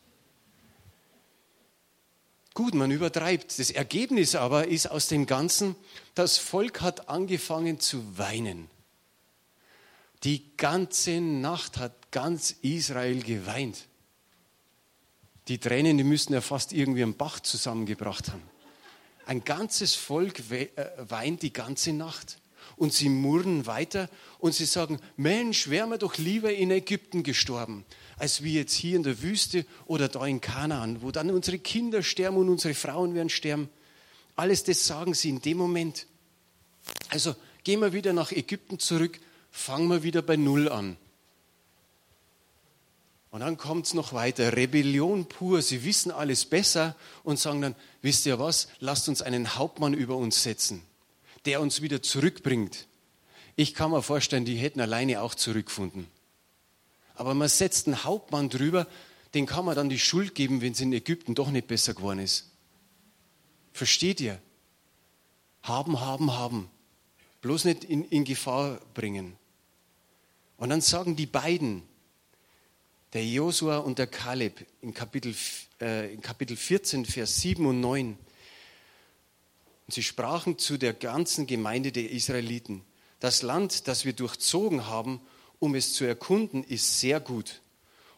Gut, 2.54 2.74
man 2.74 2.90
übertreibt. 2.90 3.58
Das 3.58 3.70
Ergebnis 3.70 4.34
aber 4.34 4.68
ist 4.68 4.90
aus 4.90 5.08
dem 5.08 5.26
Ganzen, 5.26 5.76
das 6.14 6.38
Volk 6.38 6.80
hat 6.80 7.08
angefangen 7.08 7.78
zu 7.78 8.18
weinen. 8.18 8.68
Die 10.24 10.56
ganze 10.56 11.20
Nacht 11.20 11.78
hat 11.78 12.10
ganz 12.10 12.50
Israel 12.62 13.22
geweint. 13.22 13.86
Die 15.48 15.58
Tränen, 15.58 15.96
die 15.96 16.04
müssten 16.04 16.32
ja 16.32 16.40
fast 16.40 16.72
irgendwie 16.72 17.02
einen 17.02 17.16
Bach 17.16 17.40
zusammengebracht 17.40 18.28
haben. 18.28 18.42
Ein 19.26 19.44
ganzes 19.44 19.94
Volk 19.94 20.50
äh, 20.50 20.68
weint 20.98 21.42
die 21.42 21.52
ganze 21.52 21.92
Nacht. 21.92 22.38
Und 22.76 22.92
sie 22.92 23.08
murren 23.08 23.66
weiter 23.66 24.08
und 24.38 24.54
sie 24.54 24.64
sagen, 24.64 24.98
Mensch, 25.16 25.68
wären 25.68 25.90
wir 25.90 25.98
doch 25.98 26.16
lieber 26.16 26.52
in 26.52 26.70
Ägypten 26.70 27.22
gestorben, 27.22 27.84
als 28.16 28.42
wie 28.42 28.54
jetzt 28.54 28.74
hier 28.74 28.96
in 28.96 29.02
der 29.02 29.22
Wüste 29.22 29.66
oder 29.86 30.08
da 30.08 30.26
in 30.26 30.40
Kanaan, 30.40 31.02
wo 31.02 31.10
dann 31.10 31.30
unsere 31.30 31.58
Kinder 31.58 32.02
sterben 32.02 32.36
und 32.36 32.48
unsere 32.48 32.74
Frauen 32.74 33.14
werden 33.14 33.30
sterben. 33.30 33.68
Alles 34.36 34.64
das 34.64 34.86
sagen 34.86 35.14
sie 35.14 35.28
in 35.28 35.42
dem 35.42 35.58
Moment. 35.58 36.06
Also 37.08 37.34
gehen 37.64 37.80
wir 37.80 37.92
wieder 37.92 38.12
nach 38.12 38.32
Ägypten 38.32 38.78
zurück, 38.78 39.20
fangen 39.50 39.88
wir 39.88 40.02
wieder 40.02 40.22
bei 40.22 40.36
Null 40.36 40.68
an. 40.68 40.96
Und 43.30 43.40
dann 43.40 43.56
kommt 43.56 43.86
es 43.86 43.94
noch 43.94 44.12
weiter, 44.12 44.56
Rebellion 44.56 45.28
pur, 45.28 45.62
sie 45.62 45.84
wissen 45.84 46.10
alles 46.10 46.44
besser 46.44 46.96
und 47.22 47.38
sagen 47.38 47.62
dann, 47.62 47.76
wisst 48.02 48.26
ihr 48.26 48.40
was, 48.40 48.68
lasst 48.80 49.08
uns 49.08 49.22
einen 49.22 49.54
Hauptmann 49.54 49.94
über 49.94 50.16
uns 50.16 50.42
setzen, 50.42 50.82
der 51.46 51.60
uns 51.60 51.82
wieder 51.82 52.02
zurückbringt. 52.02 52.86
Ich 53.56 53.74
kann 53.74 53.90
mir 53.90 54.02
vorstellen, 54.02 54.44
die 54.44 54.56
hätten 54.56 54.80
alleine 54.80 55.20
auch 55.22 55.34
zurückgefunden. 55.34 56.06
Aber 57.14 57.34
man 57.34 57.48
setzt 57.48 57.86
einen 57.86 58.04
Hauptmann 58.04 58.48
drüber, 58.48 58.86
den 59.34 59.46
kann 59.46 59.64
man 59.64 59.76
dann 59.76 59.88
die 59.88 59.98
Schuld 59.98 60.34
geben, 60.34 60.60
wenn 60.60 60.72
es 60.72 60.80
in 60.80 60.92
Ägypten 60.92 61.34
doch 61.34 61.50
nicht 61.50 61.66
besser 61.66 61.94
geworden 61.94 62.20
ist. 62.20 62.50
Versteht 63.72 64.20
ihr? 64.20 64.40
Haben, 65.62 66.00
haben, 66.00 66.32
haben. 66.32 66.70
Bloß 67.42 67.64
nicht 67.64 67.84
in, 67.84 68.04
in 68.06 68.24
Gefahr 68.24 68.80
bringen. 68.94 69.36
Und 70.56 70.70
dann 70.70 70.80
sagen 70.80 71.16
die 71.16 71.26
beiden, 71.26 71.82
der 73.12 73.26
Josua 73.26 73.78
und 73.78 73.98
der 73.98 74.06
Kaleb 74.06 74.66
in 74.82 74.94
Kapitel, 74.94 75.34
äh, 75.80 76.12
in 76.12 76.20
Kapitel 76.20 76.56
14, 76.56 77.04
Vers 77.04 77.40
7 77.40 77.66
und 77.66 77.80
9. 77.80 78.16
Und 79.90 79.94
sie 79.94 80.04
sprachen 80.04 80.56
zu 80.56 80.76
der 80.78 80.92
ganzen 80.92 81.48
Gemeinde 81.48 81.90
der 81.90 82.12
Israeliten, 82.12 82.84
Das 83.18 83.42
Land, 83.42 83.88
das 83.88 84.04
wir 84.04 84.12
durchzogen 84.12 84.86
haben, 84.86 85.20
um 85.58 85.74
es 85.74 85.94
zu 85.94 86.04
erkunden, 86.04 86.62
ist 86.62 87.00
sehr 87.00 87.18
gut. 87.18 87.60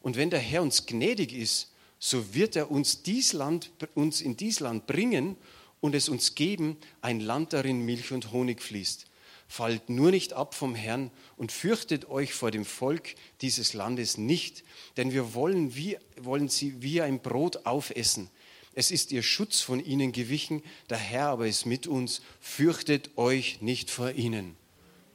Und 0.03 0.19
wenn 0.19 0.29
der 0.29 0.39
Herr 0.39 0.61
uns 0.61 0.85
gnädig 0.85 1.33
ist, 1.33 1.73
so 1.99 2.35
wird 2.35 2.57
er 2.57 2.71
uns, 2.71 3.03
dies 3.05 3.33
Land, 3.33 3.71
uns 3.95 4.21
in 4.21 4.37
dies 4.37 4.61
Land 4.61 4.87
bringen 4.87 5.35
und 5.81 5.95
es 5.95 6.11
uns 6.11 6.35
geben, 6.35 6.77
ein 7.01 7.21
Land, 7.21 7.55
darin 7.55 7.87
Milch 7.87 8.13
und 8.13 8.33
Honig 8.33 8.61
fließt. 8.61 9.07
Fallt 9.49 9.89
nur 9.89 10.11
nicht 10.11 10.35
ab 10.35 10.55
vom 10.55 10.75
Herrn 10.75 11.11
und 11.39 11.53
fürchtet 11.53 12.07
euch 12.11 12.35
vor 12.35 12.51
dem 12.51 12.67
Volk 12.67 13.15
dieses 13.41 13.73
Landes 13.73 14.19
nicht, 14.19 14.63
denn 14.99 15.11
wir 15.11 15.33
wollen, 15.33 15.75
wie, 15.75 15.97
wollen 16.21 16.51
sie 16.51 16.83
wie 16.83 17.01
ein 17.01 17.23
Brot 17.23 17.65
aufessen. 17.65 18.29
Es 18.75 18.91
ist 18.91 19.13
ihr 19.13 19.23
Schutz 19.23 19.61
von 19.61 19.85
ihnen 19.85 20.13
gewichen, 20.13 20.63
der 20.89 20.99
Herr 20.99 21.29
aber 21.29 21.47
ist 21.47 21.67
mit 21.67 21.87
uns, 21.87 22.23
fürchtet 22.41 23.11
euch 23.17 23.61
nicht 23.61 23.91
vor 23.91 24.13
ihnen. 24.13 24.57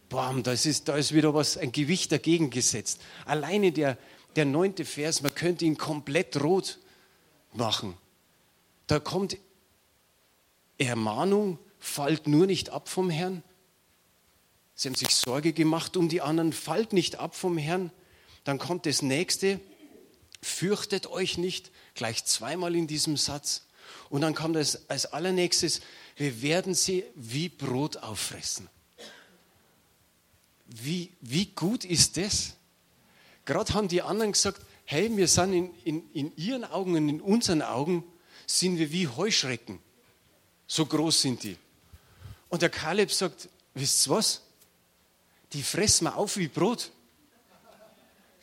Bam, 0.09 0.43
das 0.43 0.65
ist, 0.65 0.87
da 0.87 0.95
ist 0.95 1.13
wieder 1.13 1.33
was, 1.33 1.57
ein 1.57 1.71
Gewicht 1.71 2.11
dagegen 2.11 2.49
gesetzt. 2.49 3.01
Alleine 3.25 3.71
der, 3.71 3.97
der 4.35 4.45
neunte 4.45 4.85
Vers, 4.85 5.21
man 5.21 5.33
könnte 5.33 5.65
ihn 5.65 5.77
komplett 5.77 6.41
rot 6.41 6.77
machen. 7.53 7.97
Da 8.85 8.99
kommt 8.99 9.37
Ermahnung, 10.77 11.59
fallt 11.79 12.27
nur 12.27 12.45
nicht 12.45 12.69
ab 12.69 12.87
vom 12.87 13.09
Herrn. 13.09 13.43
Sie 14.75 14.87
haben 14.87 14.95
sich 14.95 15.09
Sorge 15.09 15.53
gemacht 15.53 15.97
um 15.97 16.07
die 16.07 16.21
anderen, 16.21 16.53
fallt 16.53 16.93
nicht 16.93 17.19
ab 17.19 17.35
vom 17.35 17.57
Herrn. 17.57 17.91
Dann 18.43 18.59
kommt 18.59 18.85
das 18.85 19.01
nächste, 19.01 19.59
fürchtet 20.41 21.07
euch 21.07 21.37
nicht, 21.37 21.71
gleich 21.97 22.23
zweimal 22.23 22.75
in 22.75 22.87
diesem 22.87 23.17
Satz. 23.17 23.63
Und 24.09 24.21
dann 24.21 24.33
kommt 24.33 24.55
das 24.55 24.89
als 24.89 25.05
allernächstes, 25.07 25.81
wir 26.15 26.41
werden 26.41 26.73
sie 26.73 27.03
wie 27.15 27.49
Brot 27.49 27.97
auffressen. 27.97 28.69
Wie, 30.65 31.11
wie 31.21 31.47
gut 31.47 31.85
ist 31.85 32.17
das? 32.17 32.53
Gerade 33.45 33.73
haben 33.73 33.87
die 33.87 34.01
anderen 34.01 34.31
gesagt, 34.31 34.61
hey, 34.85 35.15
wir 35.15 35.27
sind 35.27 35.53
in, 35.53 35.73
in, 35.83 36.11
in 36.13 36.35
ihren 36.37 36.63
Augen 36.63 36.95
und 36.95 37.09
in 37.09 37.21
unseren 37.21 37.61
Augen 37.61 38.03
sind 38.45 38.77
wir 38.77 38.91
wie 38.91 39.07
Heuschrecken. 39.07 39.79
So 40.67 40.85
groß 40.85 41.21
sind 41.21 41.43
die. 41.43 41.57
Und 42.49 42.61
der 42.61 42.69
Kaleb 42.69 43.11
sagt, 43.11 43.49
wisst 43.73 44.07
ihr 44.07 44.11
was? 44.11 44.41
Die 45.53 45.63
fressen 45.63 46.05
wir 46.05 46.17
auf 46.17 46.37
wie 46.37 46.47
Brot. 46.47 46.91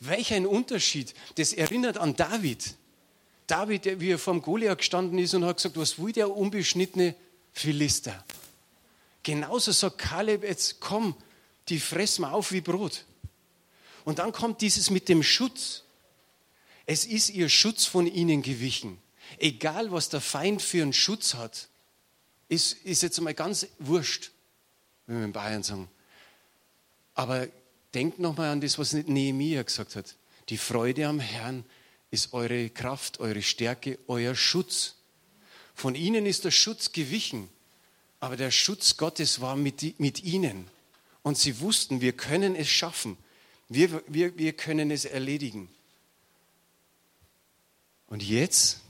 Welch 0.01 0.33
ein 0.33 0.47
Unterschied. 0.47 1.15
Das 1.37 1.53
erinnert 1.53 1.99
an 1.99 2.17
David. 2.17 2.75
David, 3.47 3.85
der, 3.85 4.01
wie 4.01 4.11
er 4.11 4.19
vor 4.19 4.35
dem 4.35 4.43
Goliath 4.43 4.79
gestanden 4.79 5.19
ist 5.19 5.35
und 5.35 5.45
hat 5.45 5.57
gesagt, 5.57 5.77
was 5.77 5.99
will 5.99 6.13
der 6.13 6.31
unbeschnittene 6.31 7.15
Philister? 7.53 8.25
Genauso 9.23 9.73
sagt 9.73 9.99
Kaleb 9.99 10.43
jetzt, 10.45 10.81
komm, 10.81 11.15
die 11.69 11.79
fressen 11.79 12.23
wir 12.23 12.33
auf 12.33 12.53
wie 12.53 12.61
Brot. 12.61 13.05
Und 14.05 14.19
dann 14.19 14.33
kommt 14.33 14.61
dieses 14.61 14.91
mit 14.91 15.09
dem 15.09 15.23
Schutz. 15.23 15.83
Es 16.87 17.07
ist 17.07 17.31
ihr 17.31 17.49
Schutz 17.49 17.87
von 17.87 18.07
ihnen 18.07 18.43
gewichen. 18.43 18.99
Egal, 19.39 19.91
was 19.93 20.11
der 20.11 20.21
Feind 20.21 20.61
für 20.61 20.83
einen 20.83 20.93
Schutz 20.93 21.35
hat, 21.35 21.69
ist, 22.49 22.75
ist 22.85 23.03
jetzt 23.03 23.21
mal 23.21 23.35
ganz 23.35 23.67
wurscht, 23.79 24.31
wenn 25.07 25.19
wir 25.19 25.25
in 25.25 25.33
Bayern 25.33 25.63
sagen. 25.63 25.89
Aber 27.15 27.49
denkt 27.95 28.19
nochmal 28.19 28.51
an 28.51 28.61
das, 28.61 28.79
was 28.79 28.93
Nehemiah 28.93 29.63
gesagt 29.63 29.97
hat. 29.97 30.17
Die 30.51 30.59
Freude 30.59 31.07
am 31.07 31.21
Herrn 31.21 31.65
ist 32.15 32.33
eure 32.33 32.71
Kraft, 32.71 33.21
eure 33.21 33.43
Stärke, 33.43 33.99
euer 34.07 34.35
Schutz. 34.35 34.95
Von 35.75 35.95
ihnen 35.95 36.25
ist 36.25 36.45
der 36.45 36.53
Schutz 36.53 36.93
gewichen, 36.93 37.49
aber 38.21 38.37
der 38.37 38.51
Schutz 38.51 38.97
Gottes 38.97 39.41
war 39.41 39.57
mit, 39.57 40.01
mit 40.01 40.23
ihnen. 40.23 40.69
Und 41.23 41.37
sie 41.37 41.61
wussten, 41.61 42.01
wir 42.01 42.13
können 42.13 42.55
es 42.55 42.69
schaffen, 42.69 43.19
wir, 43.69 44.03
wir, 44.07 44.39
wir 44.39 44.53
können 44.53 44.91
es 44.91 45.05
erledigen. 45.05 45.69
Und 48.07 48.23
jetzt, 48.23 48.81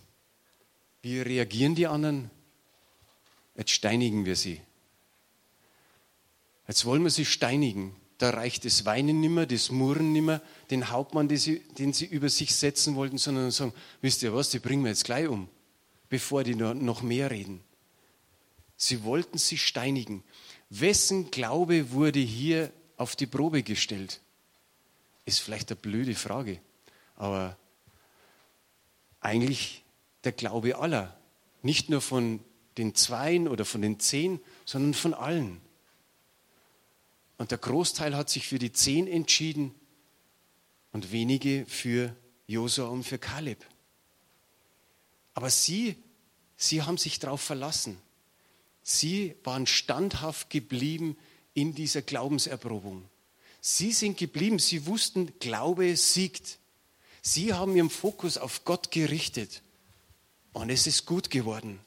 wie 1.02 1.20
reagieren 1.20 1.74
die 1.74 1.86
anderen? 1.86 2.30
Jetzt 3.56 3.70
steinigen 3.70 4.26
wir 4.26 4.36
sie. 4.36 4.60
Jetzt 6.68 6.84
wollen 6.84 7.04
wir 7.04 7.10
sie 7.10 7.24
steinigen. 7.24 7.94
Da 8.24 8.30
reicht 8.30 8.64
das 8.64 8.86
Weinen 8.86 9.20
nimmer, 9.20 9.44
das 9.44 9.70
Murren 9.70 10.14
nimmer, 10.14 10.40
den 10.70 10.88
Hauptmann, 10.88 11.28
den 11.28 11.36
sie, 11.36 11.58
den 11.58 11.92
sie 11.92 12.06
über 12.06 12.30
sich 12.30 12.54
setzen 12.54 12.94
wollten, 12.94 13.18
sondern 13.18 13.50
sagen, 13.50 13.74
wisst 14.00 14.22
ihr 14.22 14.32
was, 14.32 14.48
die 14.48 14.60
bringen 14.60 14.82
wir 14.82 14.88
jetzt 14.88 15.04
gleich 15.04 15.28
um, 15.28 15.46
bevor 16.08 16.42
die 16.42 16.54
noch 16.54 17.02
mehr 17.02 17.30
reden. 17.30 17.62
Sie 18.78 19.04
wollten 19.04 19.36
sie 19.36 19.58
steinigen. 19.58 20.24
Wessen 20.70 21.30
Glaube 21.32 21.90
wurde 21.90 22.18
hier 22.18 22.72
auf 22.96 23.14
die 23.14 23.26
Probe 23.26 23.62
gestellt? 23.62 24.22
Ist 25.26 25.40
vielleicht 25.40 25.70
eine 25.70 25.76
blöde 25.76 26.14
Frage, 26.14 26.62
aber 27.16 27.58
eigentlich 29.20 29.84
der 30.24 30.32
Glaube 30.32 30.78
aller. 30.78 31.14
Nicht 31.60 31.90
nur 31.90 32.00
von 32.00 32.40
den 32.78 32.94
Zweien 32.94 33.48
oder 33.48 33.66
von 33.66 33.82
den 33.82 34.00
Zehn, 34.00 34.40
sondern 34.64 34.94
von 34.94 35.12
allen. 35.12 35.60
Und 37.38 37.50
der 37.50 37.58
Großteil 37.58 38.16
hat 38.16 38.30
sich 38.30 38.46
für 38.46 38.58
die 38.58 38.72
Zehn 38.72 39.06
entschieden 39.06 39.74
und 40.92 41.10
wenige 41.10 41.66
für 41.66 42.14
Josua 42.46 42.88
und 42.88 43.04
für 43.04 43.18
Kaleb. 43.18 43.64
Aber 45.34 45.50
sie, 45.50 45.96
sie 46.56 46.82
haben 46.82 46.98
sich 46.98 47.18
darauf 47.18 47.40
verlassen. 47.40 47.98
Sie 48.82 49.34
waren 49.42 49.66
standhaft 49.66 50.50
geblieben 50.50 51.16
in 51.54 51.74
dieser 51.74 52.02
Glaubenserprobung. 52.02 53.08
Sie 53.60 53.92
sind 53.92 54.18
geblieben, 54.18 54.58
sie 54.58 54.86
wussten, 54.86 55.32
Glaube 55.40 55.96
siegt. 55.96 56.58
Sie 57.22 57.54
haben 57.54 57.74
ihren 57.74 57.90
Fokus 57.90 58.36
auf 58.36 58.64
Gott 58.64 58.90
gerichtet. 58.90 59.62
Und 60.52 60.70
es 60.70 60.86
ist 60.86 61.06
gut 61.06 61.30
geworden. 61.30 61.80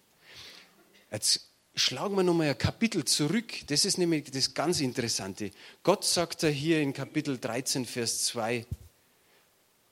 Jetzt 1.11 1.46
schlagen 1.77 2.15
wir 2.15 2.23
nochmal 2.23 2.49
ein 2.49 2.57
Kapitel 2.57 3.05
zurück. 3.05 3.53
Das 3.67 3.85
ist 3.85 3.99
nämlich 3.99 4.31
das 4.31 4.55
ganz 4.55 4.81
Interessante. 4.81 5.51
Gott 5.83 6.03
sagt 6.03 6.41
da 6.41 6.47
hier 6.47 6.81
in 6.81 6.91
Kapitel 6.91 7.37
13, 7.37 7.85
Vers 7.85 8.25
2, 8.25 8.65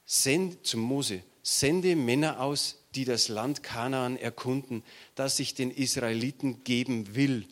send 0.04 0.66
zum 0.66 0.82
Mose, 0.82 1.22
sende 1.44 1.96
Männer 1.96 2.40
aus, 2.42 2.80
die 2.96 3.06
das 3.06 3.28
Land 3.28 3.62
Kanaan 3.62 4.18
erkunden, 4.18 4.84
das 5.14 5.40
ich 5.40 5.54
den 5.54 5.70
Israeliten 5.70 6.64
geben 6.64 7.16
will. 7.16 7.48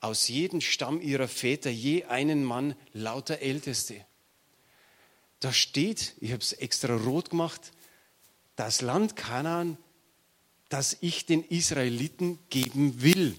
Aus 0.00 0.28
jedem 0.28 0.62
Stamm 0.62 1.00
ihrer 1.02 1.28
Väter 1.28 1.70
je 1.70 2.04
einen 2.04 2.44
Mann, 2.44 2.74
lauter 2.94 3.40
Älteste. 3.40 4.06
Da 5.40 5.52
steht, 5.52 6.14
ich 6.20 6.32
habe 6.32 6.42
es 6.42 6.54
extra 6.54 6.96
rot 6.96 7.28
gemacht, 7.30 7.72
das 8.56 8.80
Land 8.80 9.16
Kanaan 9.16 9.76
das 10.68 10.96
ich 11.00 11.26
den 11.26 11.44
Israeliten 11.44 12.38
geben 12.50 13.02
will. 13.02 13.38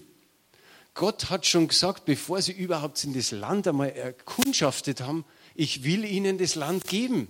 Gott 0.94 1.28
hat 1.28 1.46
schon 1.46 1.68
gesagt, 1.68 2.06
bevor 2.06 2.40
sie 2.40 2.52
überhaupt 2.52 3.04
in 3.04 3.12
das 3.12 3.30
Land 3.30 3.68
einmal 3.68 3.90
erkundschaftet 3.90 5.02
haben, 5.02 5.24
ich 5.54 5.84
will 5.84 6.04
ihnen 6.04 6.38
das 6.38 6.54
Land 6.54 6.86
geben. 6.86 7.28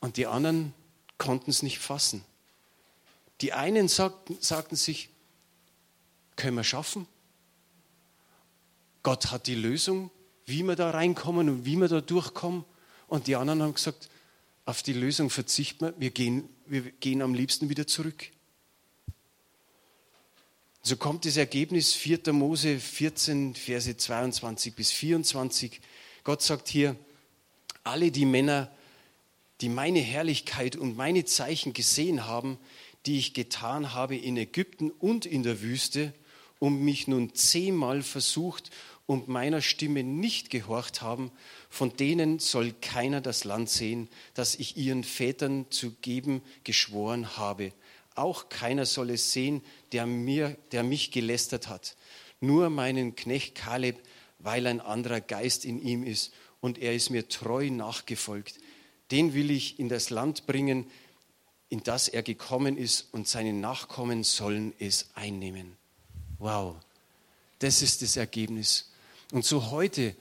Und 0.00 0.16
die 0.16 0.26
anderen 0.26 0.72
konnten 1.18 1.50
es 1.50 1.62
nicht 1.62 1.78
fassen. 1.78 2.24
Die 3.40 3.52
einen 3.52 3.88
sagten, 3.88 4.36
sagten 4.40 4.76
sich, 4.76 5.10
können 6.36 6.56
wir 6.56 6.64
schaffen? 6.64 7.06
Gott 9.02 9.30
hat 9.30 9.46
die 9.46 9.54
Lösung, 9.54 10.10
wie 10.46 10.62
wir 10.62 10.76
da 10.76 10.90
reinkommen 10.90 11.48
und 11.48 11.64
wie 11.64 11.76
wir 11.76 11.88
da 11.88 12.00
durchkommen. 12.00 12.64
Und 13.06 13.26
die 13.26 13.36
anderen 13.36 13.62
haben 13.62 13.74
gesagt, 13.74 14.08
auf 14.64 14.82
die 14.82 14.92
Lösung 14.92 15.30
verzichten 15.30 15.86
wir, 15.86 15.94
wir 15.98 16.10
gehen, 16.10 16.48
wir 16.66 16.82
gehen 16.82 17.22
am 17.22 17.34
liebsten 17.34 17.68
wieder 17.68 17.86
zurück. 17.86 18.30
So 20.82 20.96
kommt 20.96 21.24
das 21.24 21.36
Ergebnis 21.36 21.94
4. 21.94 22.32
Mose 22.32 22.78
14, 22.78 23.54
Verse 23.54 23.96
22 23.96 24.74
bis 24.74 24.90
24. 24.90 25.80
Gott 26.24 26.42
sagt 26.42 26.68
hier, 26.68 26.96
alle 27.84 28.10
die 28.10 28.26
Männer, 28.26 28.70
die 29.60 29.68
meine 29.68 30.00
Herrlichkeit 30.00 30.76
und 30.76 30.96
meine 30.96 31.24
Zeichen 31.24 31.72
gesehen 31.72 32.26
haben, 32.26 32.58
die 33.06 33.18
ich 33.18 33.34
getan 33.34 33.92
habe 33.94 34.16
in 34.16 34.36
Ägypten 34.36 34.90
und 34.90 35.26
in 35.26 35.42
der 35.42 35.62
Wüste, 35.62 36.12
und 36.64 36.82
mich 36.82 37.08
nun 37.08 37.34
zehnmal 37.34 38.02
versucht 38.02 38.70
und 39.06 39.28
meiner 39.28 39.60
Stimme 39.60 40.02
nicht 40.02 40.50
gehorcht 40.50 41.02
haben, 41.02 41.30
von 41.68 41.94
denen 41.96 42.38
soll 42.38 42.72
keiner 42.80 43.20
das 43.20 43.44
Land 43.44 43.68
sehen, 43.68 44.08
das 44.32 44.54
ich 44.54 44.76
ihren 44.76 45.04
Vätern 45.04 45.66
zu 45.70 45.92
geben 46.00 46.42
geschworen 46.64 47.36
habe. 47.36 47.72
Auch 48.14 48.48
keiner 48.48 48.86
soll 48.86 49.10
es 49.10 49.32
sehen, 49.32 49.62
der, 49.92 50.06
mir, 50.06 50.56
der 50.72 50.84
mich 50.84 51.10
gelästert 51.10 51.68
hat. 51.68 51.96
Nur 52.40 52.70
meinen 52.70 53.16
Knecht 53.16 53.54
Kaleb, 53.54 54.00
weil 54.38 54.66
ein 54.66 54.80
anderer 54.80 55.20
Geist 55.20 55.64
in 55.64 55.80
ihm 55.80 56.04
ist 56.04 56.32
und 56.60 56.78
er 56.78 56.94
ist 56.94 57.10
mir 57.10 57.28
treu 57.28 57.70
nachgefolgt. 57.70 58.58
Den 59.10 59.34
will 59.34 59.50
ich 59.50 59.78
in 59.78 59.88
das 59.88 60.10
Land 60.10 60.46
bringen, 60.46 60.86
in 61.68 61.82
das 61.82 62.08
er 62.08 62.22
gekommen 62.22 62.76
ist, 62.78 63.08
und 63.12 63.28
seine 63.28 63.52
Nachkommen 63.52 64.22
sollen 64.22 64.72
es 64.78 65.10
einnehmen. 65.14 65.76
Wow, 66.38 66.76
Das 67.58 67.82
ist 67.82 68.02
das 68.02 68.16
Ergebnis. 68.16 68.90
Und 69.32 69.44
so 69.44 69.70
heute 69.70 70.14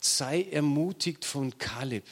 sei 0.00 0.42
ermutigt 0.50 1.24
von 1.24 1.58
Kaleb, 1.58 2.04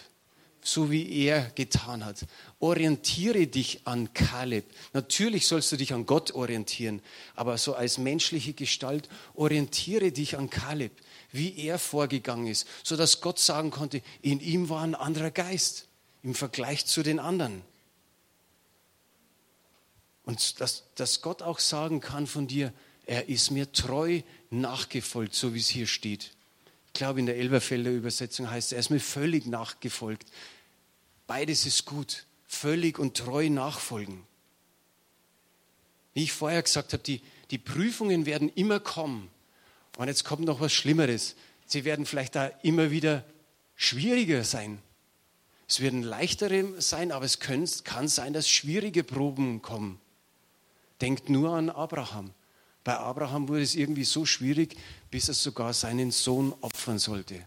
so 0.60 0.90
wie 0.90 1.10
er 1.24 1.50
getan 1.54 2.04
hat. 2.04 2.26
Orientiere 2.60 3.46
dich 3.46 3.80
an 3.86 4.12
Kaleb. 4.12 4.64
Natürlich 4.92 5.46
sollst 5.46 5.72
du 5.72 5.76
dich 5.76 5.94
an 5.94 6.04
Gott 6.06 6.32
orientieren, 6.32 7.00
aber 7.34 7.56
so 7.58 7.74
als 7.74 7.98
menschliche 7.98 8.52
Gestalt 8.52 9.08
orientiere 9.34 10.12
dich 10.12 10.36
an 10.36 10.50
Kaleb, 10.50 10.92
wie 11.32 11.56
er 11.56 11.78
vorgegangen 11.78 12.46
ist, 12.46 12.66
sodass 12.82 13.20
Gott 13.20 13.38
sagen 13.38 13.70
konnte, 13.70 14.02
in 14.20 14.40
ihm 14.40 14.68
war 14.68 14.82
ein 14.82 14.94
anderer 14.94 15.30
Geist 15.30 15.86
im 16.22 16.34
Vergleich 16.34 16.86
zu 16.86 17.02
den 17.02 17.18
anderen. 17.18 17.62
Und 20.24 20.60
dass, 20.60 20.84
dass 20.94 21.22
Gott 21.22 21.40
auch 21.40 21.58
sagen 21.58 22.00
kann 22.00 22.26
von 22.26 22.46
dir, 22.46 22.74
er 23.06 23.30
ist 23.30 23.50
mir 23.50 23.72
treu 23.72 24.20
nachgefolgt, 24.50 25.34
so 25.34 25.54
wie 25.54 25.58
es 25.60 25.68
hier 25.68 25.86
steht. 25.86 26.32
Ich 26.88 26.92
glaube, 26.94 27.20
in 27.20 27.26
der 27.26 27.36
Elberfelder 27.36 27.90
Übersetzung 27.90 28.50
heißt 28.50 28.68
es, 28.68 28.72
er 28.72 28.80
ist 28.80 28.90
mir 28.90 29.00
völlig 29.00 29.46
nachgefolgt. 29.46 30.30
Beides 31.26 31.66
ist 31.66 31.84
gut, 31.84 32.26
völlig 32.46 32.98
und 32.98 33.16
treu 33.16 33.48
nachfolgen. 33.48 34.24
Wie 36.14 36.24
ich 36.24 36.32
vorher 36.32 36.62
gesagt 36.62 36.92
habe, 36.92 37.02
die, 37.02 37.20
die 37.50 37.58
Prüfungen 37.58 38.26
werden 38.26 38.48
immer 38.48 38.80
kommen. 38.80 39.30
Und 39.96 40.08
jetzt 40.08 40.24
kommt 40.24 40.44
noch 40.44 40.60
was 40.60 40.72
Schlimmeres. 40.72 41.36
Sie 41.66 41.84
werden 41.84 42.06
vielleicht 42.06 42.34
da 42.34 42.46
immer 42.62 42.90
wieder 42.90 43.24
schwieriger 43.76 44.42
sein. 44.42 44.80
Es 45.68 45.80
werden 45.80 46.02
leichtere 46.02 46.80
sein, 46.80 47.12
aber 47.12 47.26
es 47.26 47.40
können, 47.40 47.68
kann 47.84 48.08
sein, 48.08 48.32
dass 48.32 48.48
schwierige 48.48 49.04
Proben 49.04 49.60
kommen. 49.60 50.00
Denkt 51.00 51.28
nur 51.28 51.54
an 51.54 51.68
Abraham. 51.68 52.32
Bei 52.88 52.96
Abraham 52.96 53.48
wurde 53.48 53.60
es 53.60 53.74
irgendwie 53.74 54.04
so 54.04 54.24
schwierig, 54.24 54.74
bis 55.10 55.28
er 55.28 55.34
sogar 55.34 55.74
seinen 55.74 56.10
Sohn 56.10 56.54
opfern 56.62 56.98
sollte. 56.98 57.46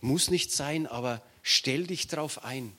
Muss 0.00 0.32
nicht 0.32 0.50
sein, 0.50 0.88
aber 0.88 1.22
stell 1.44 1.86
dich 1.86 2.08
darauf 2.08 2.42
ein. 2.42 2.72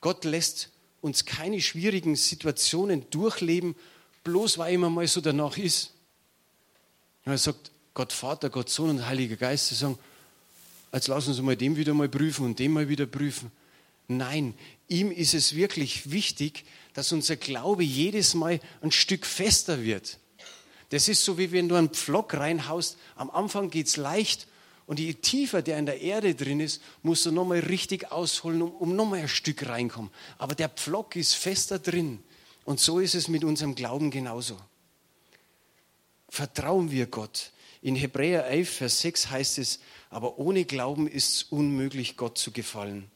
Gott 0.00 0.24
lässt 0.24 0.70
uns 1.00 1.24
keine 1.24 1.60
schwierigen 1.60 2.14
Situationen 2.14 3.10
durchleben, 3.10 3.74
bloß 4.22 4.56
weil 4.58 4.74
immer 4.74 4.88
mal 4.88 5.08
so 5.08 5.20
danach 5.20 5.58
ist. 5.58 5.94
Er 7.24 7.38
sagt, 7.38 7.72
Gott 7.92 8.12
Vater, 8.12 8.48
Gott 8.48 8.70
Sohn 8.70 8.90
und 8.90 9.04
Heiliger 9.04 9.34
Geist, 9.34 9.66
sie 9.66 9.74
sagen, 9.74 9.98
jetzt 10.92 11.08
lassen 11.08 11.34
Sie 11.34 11.42
mal 11.42 11.56
dem 11.56 11.76
wieder 11.76 11.92
mal 11.92 12.08
prüfen 12.08 12.46
und 12.46 12.60
dem 12.60 12.70
mal 12.70 12.88
wieder 12.88 13.06
prüfen. 13.06 13.50
Nein, 14.06 14.54
ihm 14.86 15.10
ist 15.10 15.34
es 15.34 15.56
wirklich 15.56 16.12
wichtig, 16.12 16.64
dass 16.94 17.10
unser 17.10 17.34
Glaube 17.34 17.82
jedes 17.82 18.34
Mal 18.34 18.60
ein 18.80 18.92
Stück 18.92 19.26
fester 19.26 19.82
wird. 19.82 20.20
Das 20.90 21.08
ist 21.08 21.24
so, 21.24 21.38
wie 21.38 21.52
wenn 21.52 21.68
du 21.68 21.74
einen 21.74 21.90
Pflock 21.90 22.34
reinhaust. 22.34 22.96
Am 23.16 23.30
Anfang 23.30 23.70
geht 23.70 23.88
es 23.88 23.96
leicht 23.96 24.46
und 24.86 25.00
je 25.00 25.14
tiefer 25.14 25.62
der 25.62 25.78
in 25.78 25.86
der 25.86 26.00
Erde 26.00 26.34
drin 26.34 26.60
ist, 26.60 26.80
musst 27.02 27.26
du 27.26 27.32
nochmal 27.32 27.58
richtig 27.58 28.12
ausholen, 28.12 28.62
um, 28.62 28.70
um 28.70 28.96
nochmal 28.96 29.20
ein 29.20 29.28
Stück 29.28 29.68
reinkommen. 29.68 30.10
Aber 30.38 30.54
der 30.54 30.68
Pflock 30.68 31.16
ist 31.16 31.34
fester 31.34 31.78
drin. 31.78 32.22
Und 32.64 32.80
so 32.80 33.00
ist 33.00 33.14
es 33.14 33.28
mit 33.28 33.44
unserem 33.44 33.74
Glauben 33.74 34.10
genauso. 34.10 34.56
Vertrauen 36.28 36.90
wir 36.90 37.06
Gott. 37.06 37.52
In 37.82 37.94
Hebräer 37.94 38.46
11, 38.46 38.70
Vers 38.70 39.00
6 39.00 39.30
heißt 39.30 39.58
es, 39.58 39.80
aber 40.10 40.38
ohne 40.38 40.64
Glauben 40.64 41.06
ist 41.08 41.34
es 41.34 41.42
unmöglich, 41.44 42.16
Gott 42.16 42.38
zu 42.38 42.50
gefallen. 42.52 43.10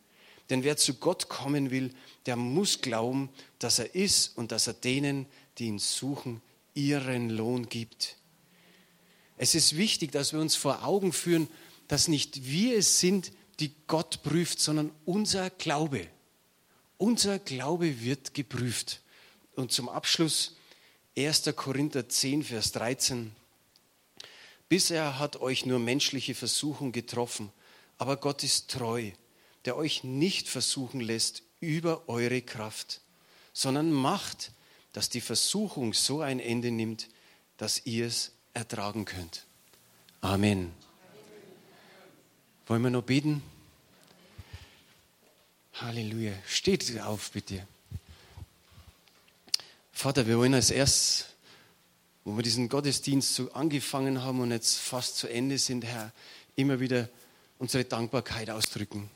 Denn 0.49 0.65
wer 0.65 0.77
zu 0.77 0.95
Gott 0.95 1.29
kommen 1.29 1.71
will, 1.71 1.95
der 2.27 2.37
muss 2.37 2.81
glauben, 2.81 3.31
dass 3.59 3.79
er 3.79 3.95
ist 3.95 4.37
und 4.37 4.53
dass 4.53 4.67
er 4.67 4.75
denen, 4.75 5.27
die 5.59 5.67
ihn 5.67 5.79
suchen, 5.79 6.43
ihren 6.81 7.31
Lohn 7.31 7.69
gibt. 7.69 8.17
Es 9.37 9.55
ist 9.55 9.77
wichtig, 9.77 10.13
dass 10.13 10.33
wir 10.33 10.41
uns 10.41 10.57
vor 10.57 10.85
Augen 10.85 11.13
führen, 11.13 11.49
dass 11.89 12.09
nicht 12.09 12.47
wir 12.47 12.79
es 12.79 13.01
sind, 13.01 13.33
die 13.59 13.75
Gott 13.87 14.23
prüft, 14.23 14.61
sondern 14.61 14.93
unser 15.05 15.51
Glaube. 15.51 16.07
Unser 16.99 17.39
Glaube 17.39 18.01
wird 18.01 18.35
geprüft. 18.35 19.01
Und 19.55 19.73
zum 19.73 19.89
Abschluss 19.89 20.57
1. 21.17 21.51
Korinther 21.57 22.09
10, 22.09 22.45
Vers 22.45 22.73
13. 22.73 23.33
Bisher 24.69 25.19
hat 25.19 25.41
euch 25.41 25.67
nur 25.67 25.79
menschliche 25.79 26.35
Versuchung 26.35 26.93
getroffen, 26.93 27.51
aber 27.99 28.17
Gott 28.17 28.45
ist 28.45 28.71
treu, 28.71 29.11
der 29.65 29.77
euch 29.77 30.05
nicht 30.05 30.49
versuchen 30.49 31.01
lässt 31.01 31.43
über 31.61 32.09
eure 32.09 32.41
Kraft, 32.41 33.01
sondern 33.53 33.91
macht, 33.93 34.53
dass 34.93 35.09
die 35.09 35.21
Versuchung 35.21 35.95
so 35.95 36.21
ein 36.21 36.41
Ende 36.41 36.71
nimmt, 36.71 37.09
dass 37.57 37.87
ihr 37.87 38.07
es 38.07 38.33
ertragen 38.55 39.05
könnt. 39.05 39.45
Amen. 40.21 40.73
Wollen 42.67 42.83
wir 42.83 42.91
noch 42.91 43.03
beten? 43.03 43.43
Halleluja. 45.75 46.35
Steht 46.47 47.01
auf, 47.01 47.31
bitte. 47.31 47.67
Vater, 49.93 50.27
wir 50.27 50.39
wollen 50.39 50.55
als 50.55 50.71
erstes, 50.71 51.27
wo 52.25 52.37
wir 52.37 52.43
diesen 52.43 52.69
Gottesdienst 52.69 53.35
so 53.35 53.53
angefangen 53.53 54.23
haben 54.23 54.41
und 54.41 54.51
jetzt 54.51 54.79
fast 54.79 55.17
zu 55.17 55.29
Ende 55.29 55.59
sind, 55.59 55.85
Herr, 55.85 56.13
immer 56.57 56.81
wieder 56.81 57.09
unsere 57.59 57.85
Dankbarkeit 57.85 58.51
ausdrücken. 58.51 59.11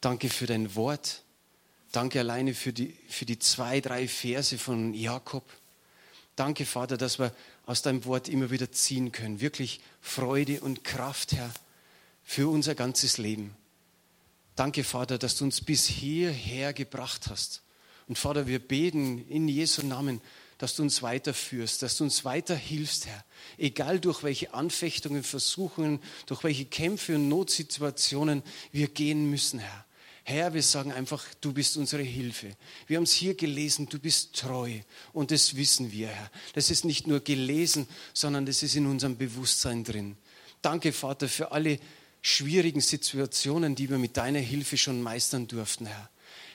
Danke 0.00 0.28
für 0.28 0.46
dein 0.46 0.74
Wort. 0.74 1.22
Danke 1.92 2.20
alleine 2.20 2.54
für 2.54 2.72
die, 2.72 2.96
für 3.08 3.26
die 3.26 3.38
zwei, 3.38 3.80
drei 3.80 4.08
Verse 4.08 4.56
von 4.56 4.94
Jakob. 4.94 5.44
Danke, 6.36 6.64
Vater, 6.64 6.96
dass 6.96 7.18
wir 7.18 7.34
aus 7.66 7.82
deinem 7.82 8.06
Wort 8.06 8.28
immer 8.28 8.50
wieder 8.50 8.72
ziehen 8.72 9.12
können. 9.12 9.42
Wirklich 9.42 9.80
Freude 10.00 10.60
und 10.62 10.84
Kraft, 10.84 11.32
Herr, 11.34 11.52
für 12.24 12.50
unser 12.50 12.74
ganzes 12.74 13.18
Leben. 13.18 13.54
Danke, 14.56 14.84
Vater, 14.84 15.18
dass 15.18 15.36
du 15.36 15.44
uns 15.44 15.60
bis 15.60 15.86
hierher 15.86 16.72
gebracht 16.72 17.28
hast. 17.28 17.62
Und 18.08 18.16
Vater, 18.16 18.46
wir 18.46 18.58
beten 18.58 19.26
in 19.28 19.46
Jesu 19.46 19.82
Namen, 19.86 20.22
dass 20.56 20.74
du 20.74 20.82
uns 20.82 21.02
weiterführst, 21.02 21.82
dass 21.82 21.96
du 21.96 22.04
uns 22.04 22.24
weiterhilfst, 22.24 23.06
Herr. 23.06 23.24
Egal 23.58 24.00
durch 24.00 24.22
welche 24.22 24.54
Anfechtungen, 24.54 25.24
Versuchungen, 25.24 26.00
durch 26.26 26.42
welche 26.44 26.64
Kämpfe 26.64 27.16
und 27.16 27.28
Notsituationen 27.28 28.42
wir 28.70 28.88
gehen 28.88 29.28
müssen, 29.28 29.58
Herr. 29.58 29.84
Herr, 30.24 30.54
wir 30.54 30.62
sagen 30.62 30.92
einfach, 30.92 31.24
du 31.40 31.52
bist 31.52 31.76
unsere 31.76 32.02
Hilfe. 32.02 32.56
Wir 32.86 32.96
haben 32.96 33.04
es 33.04 33.12
hier 33.12 33.34
gelesen, 33.34 33.88
du 33.88 33.98
bist 33.98 34.34
treu. 34.34 34.70
Und 35.12 35.32
das 35.32 35.56
wissen 35.56 35.90
wir, 35.90 36.08
Herr. 36.08 36.30
Das 36.54 36.70
ist 36.70 36.84
nicht 36.84 37.06
nur 37.06 37.20
gelesen, 37.20 37.88
sondern 38.14 38.46
das 38.46 38.62
ist 38.62 38.76
in 38.76 38.86
unserem 38.86 39.16
Bewusstsein 39.16 39.82
drin. 39.82 40.16
Danke, 40.60 40.92
Vater, 40.92 41.28
für 41.28 41.50
alle 41.50 41.80
schwierigen 42.20 42.80
Situationen, 42.80 43.74
die 43.74 43.90
wir 43.90 43.98
mit 43.98 44.16
deiner 44.16 44.38
Hilfe 44.38 44.78
schon 44.78 45.02
meistern 45.02 45.48
durften, 45.48 45.86
Herr. 45.86 46.08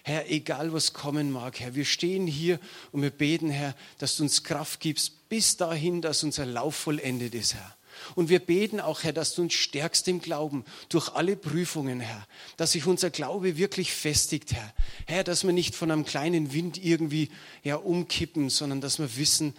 Herr, 0.03 0.31
egal 0.31 0.71
was 0.71 0.93
kommen 0.93 1.31
mag, 1.31 1.59
Herr, 1.59 1.75
wir 1.75 1.83
stehen 1.83 2.25
hier 2.25 2.61
und 2.93 3.01
wir 3.01 3.09
beten, 3.09 3.49
Herr, 3.49 3.75
dass 3.97 4.15
du 4.15 4.23
uns 4.23 4.43
Kraft 4.43 4.79
gibst, 4.79 5.27
bis 5.27 5.57
dahin, 5.57 6.01
dass 6.01 6.23
unser 6.23 6.45
Lauf 6.45 6.75
vollendet 6.75 7.35
ist, 7.35 7.55
Herr. 7.55 7.76
Und 8.15 8.29
wir 8.29 8.39
beten 8.39 8.79
auch, 8.79 9.03
Herr, 9.03 9.13
dass 9.13 9.35
du 9.35 9.41
uns 9.41 9.53
stärkst 9.53 10.07
im 10.07 10.21
Glauben 10.21 10.65
durch 10.89 11.09
alle 11.09 11.35
Prüfungen, 11.35 11.99
Herr. 11.99 12.27
Dass 12.57 12.73
sich 12.73 12.85
unser 12.85 13.09
Glaube 13.09 13.57
wirklich 13.57 13.93
festigt, 13.93 14.53
Herr. 14.53 14.73
Herr, 15.05 15.23
dass 15.23 15.43
wir 15.43 15.53
nicht 15.53 15.75
von 15.75 15.91
einem 15.91 16.05
kleinen 16.05 16.53
Wind 16.53 16.83
irgendwie 16.83 17.29
ja, 17.63 17.75
umkippen, 17.75 18.49
sondern 18.49 18.81
dass 18.81 18.99
wir 18.99 19.17
wissen, 19.17 19.53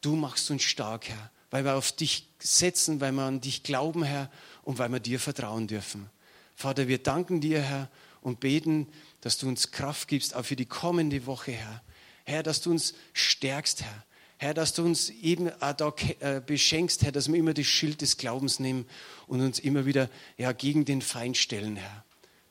du 0.00 0.16
machst 0.16 0.50
uns 0.50 0.62
stark, 0.62 1.08
Herr. 1.08 1.30
Weil 1.50 1.64
wir 1.64 1.74
auf 1.74 1.92
dich 1.92 2.28
setzen, 2.38 3.00
weil 3.00 3.12
wir 3.12 3.22
an 3.22 3.40
dich 3.40 3.62
glauben, 3.62 4.02
Herr, 4.02 4.30
und 4.62 4.78
weil 4.78 4.90
wir 4.90 5.00
dir 5.00 5.20
vertrauen 5.20 5.66
dürfen. 5.66 6.08
Vater, 6.54 6.88
wir 6.88 6.98
danken 6.98 7.40
dir, 7.40 7.60
Herr, 7.60 7.90
und 8.20 8.40
beten, 8.40 8.88
dass 9.20 9.38
du 9.38 9.48
uns 9.48 9.70
Kraft 9.70 10.08
gibst, 10.08 10.34
auch 10.34 10.44
für 10.44 10.56
die 10.56 10.66
kommende 10.66 11.26
Woche, 11.26 11.52
Herr. 11.52 11.82
Herr, 12.24 12.42
dass 12.42 12.60
du 12.60 12.70
uns 12.70 12.94
stärkst, 13.12 13.82
Herr 13.82 14.04
Herr, 14.42 14.54
dass 14.54 14.72
du 14.74 14.84
uns 14.84 15.08
eben 15.08 15.52
auch 15.60 15.72
da 15.72 15.94
äh, 16.18 16.40
beschenkst, 16.44 17.04
Herr, 17.04 17.12
dass 17.12 17.30
wir 17.30 17.38
immer 17.38 17.54
das 17.54 17.66
Schild 17.66 18.00
des 18.00 18.16
Glaubens 18.16 18.58
nehmen 18.58 18.86
und 19.28 19.40
uns 19.40 19.60
immer 19.60 19.86
wieder 19.86 20.10
ja, 20.36 20.50
gegen 20.50 20.84
den 20.84 21.00
Feind 21.00 21.36
stellen, 21.36 21.76
Herr. 21.76 22.04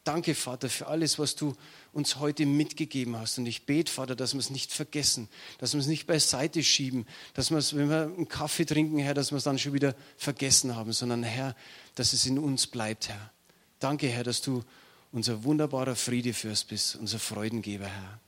Danke, 0.05 0.33
Vater, 0.33 0.69
für 0.69 0.87
alles, 0.87 1.19
was 1.19 1.35
du 1.35 1.53
uns 1.91 2.15
heute 2.15 2.45
mitgegeben 2.45 3.17
hast. 3.17 3.39
Und 3.39 3.45
ich 3.45 3.65
bete, 3.65 3.91
Vater, 3.91 4.15
dass 4.15 4.33
wir 4.33 4.39
es 4.39 4.49
nicht 4.49 4.71
vergessen, 4.71 5.27
dass 5.57 5.73
wir 5.73 5.81
es 5.81 5.87
nicht 5.87 6.07
beiseite 6.07 6.63
schieben, 6.63 7.05
dass 7.33 7.51
wir 7.51 7.57
es, 7.57 7.75
wenn 7.75 7.89
wir 7.89 8.03
einen 8.03 8.29
Kaffee 8.29 8.63
trinken, 8.63 8.97
Herr, 8.97 9.13
dass 9.13 9.33
wir 9.33 9.37
es 9.37 9.43
dann 9.43 9.59
schon 9.59 9.73
wieder 9.73 9.93
vergessen 10.15 10.77
haben, 10.77 10.93
sondern 10.93 11.23
Herr, 11.23 11.57
dass 11.95 12.13
es 12.13 12.25
in 12.25 12.39
uns 12.39 12.67
bleibt, 12.67 13.09
Herr. 13.09 13.31
Danke, 13.79 14.07
Herr, 14.07 14.23
dass 14.23 14.41
du 14.41 14.63
unser 15.11 15.43
wunderbarer 15.43 15.97
Friede 15.97 16.33
fürst 16.33 16.69
bist, 16.69 16.95
unser 16.95 17.19
Freudengeber, 17.19 17.87
Herr. 17.87 18.19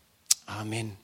Amen. 0.47 0.97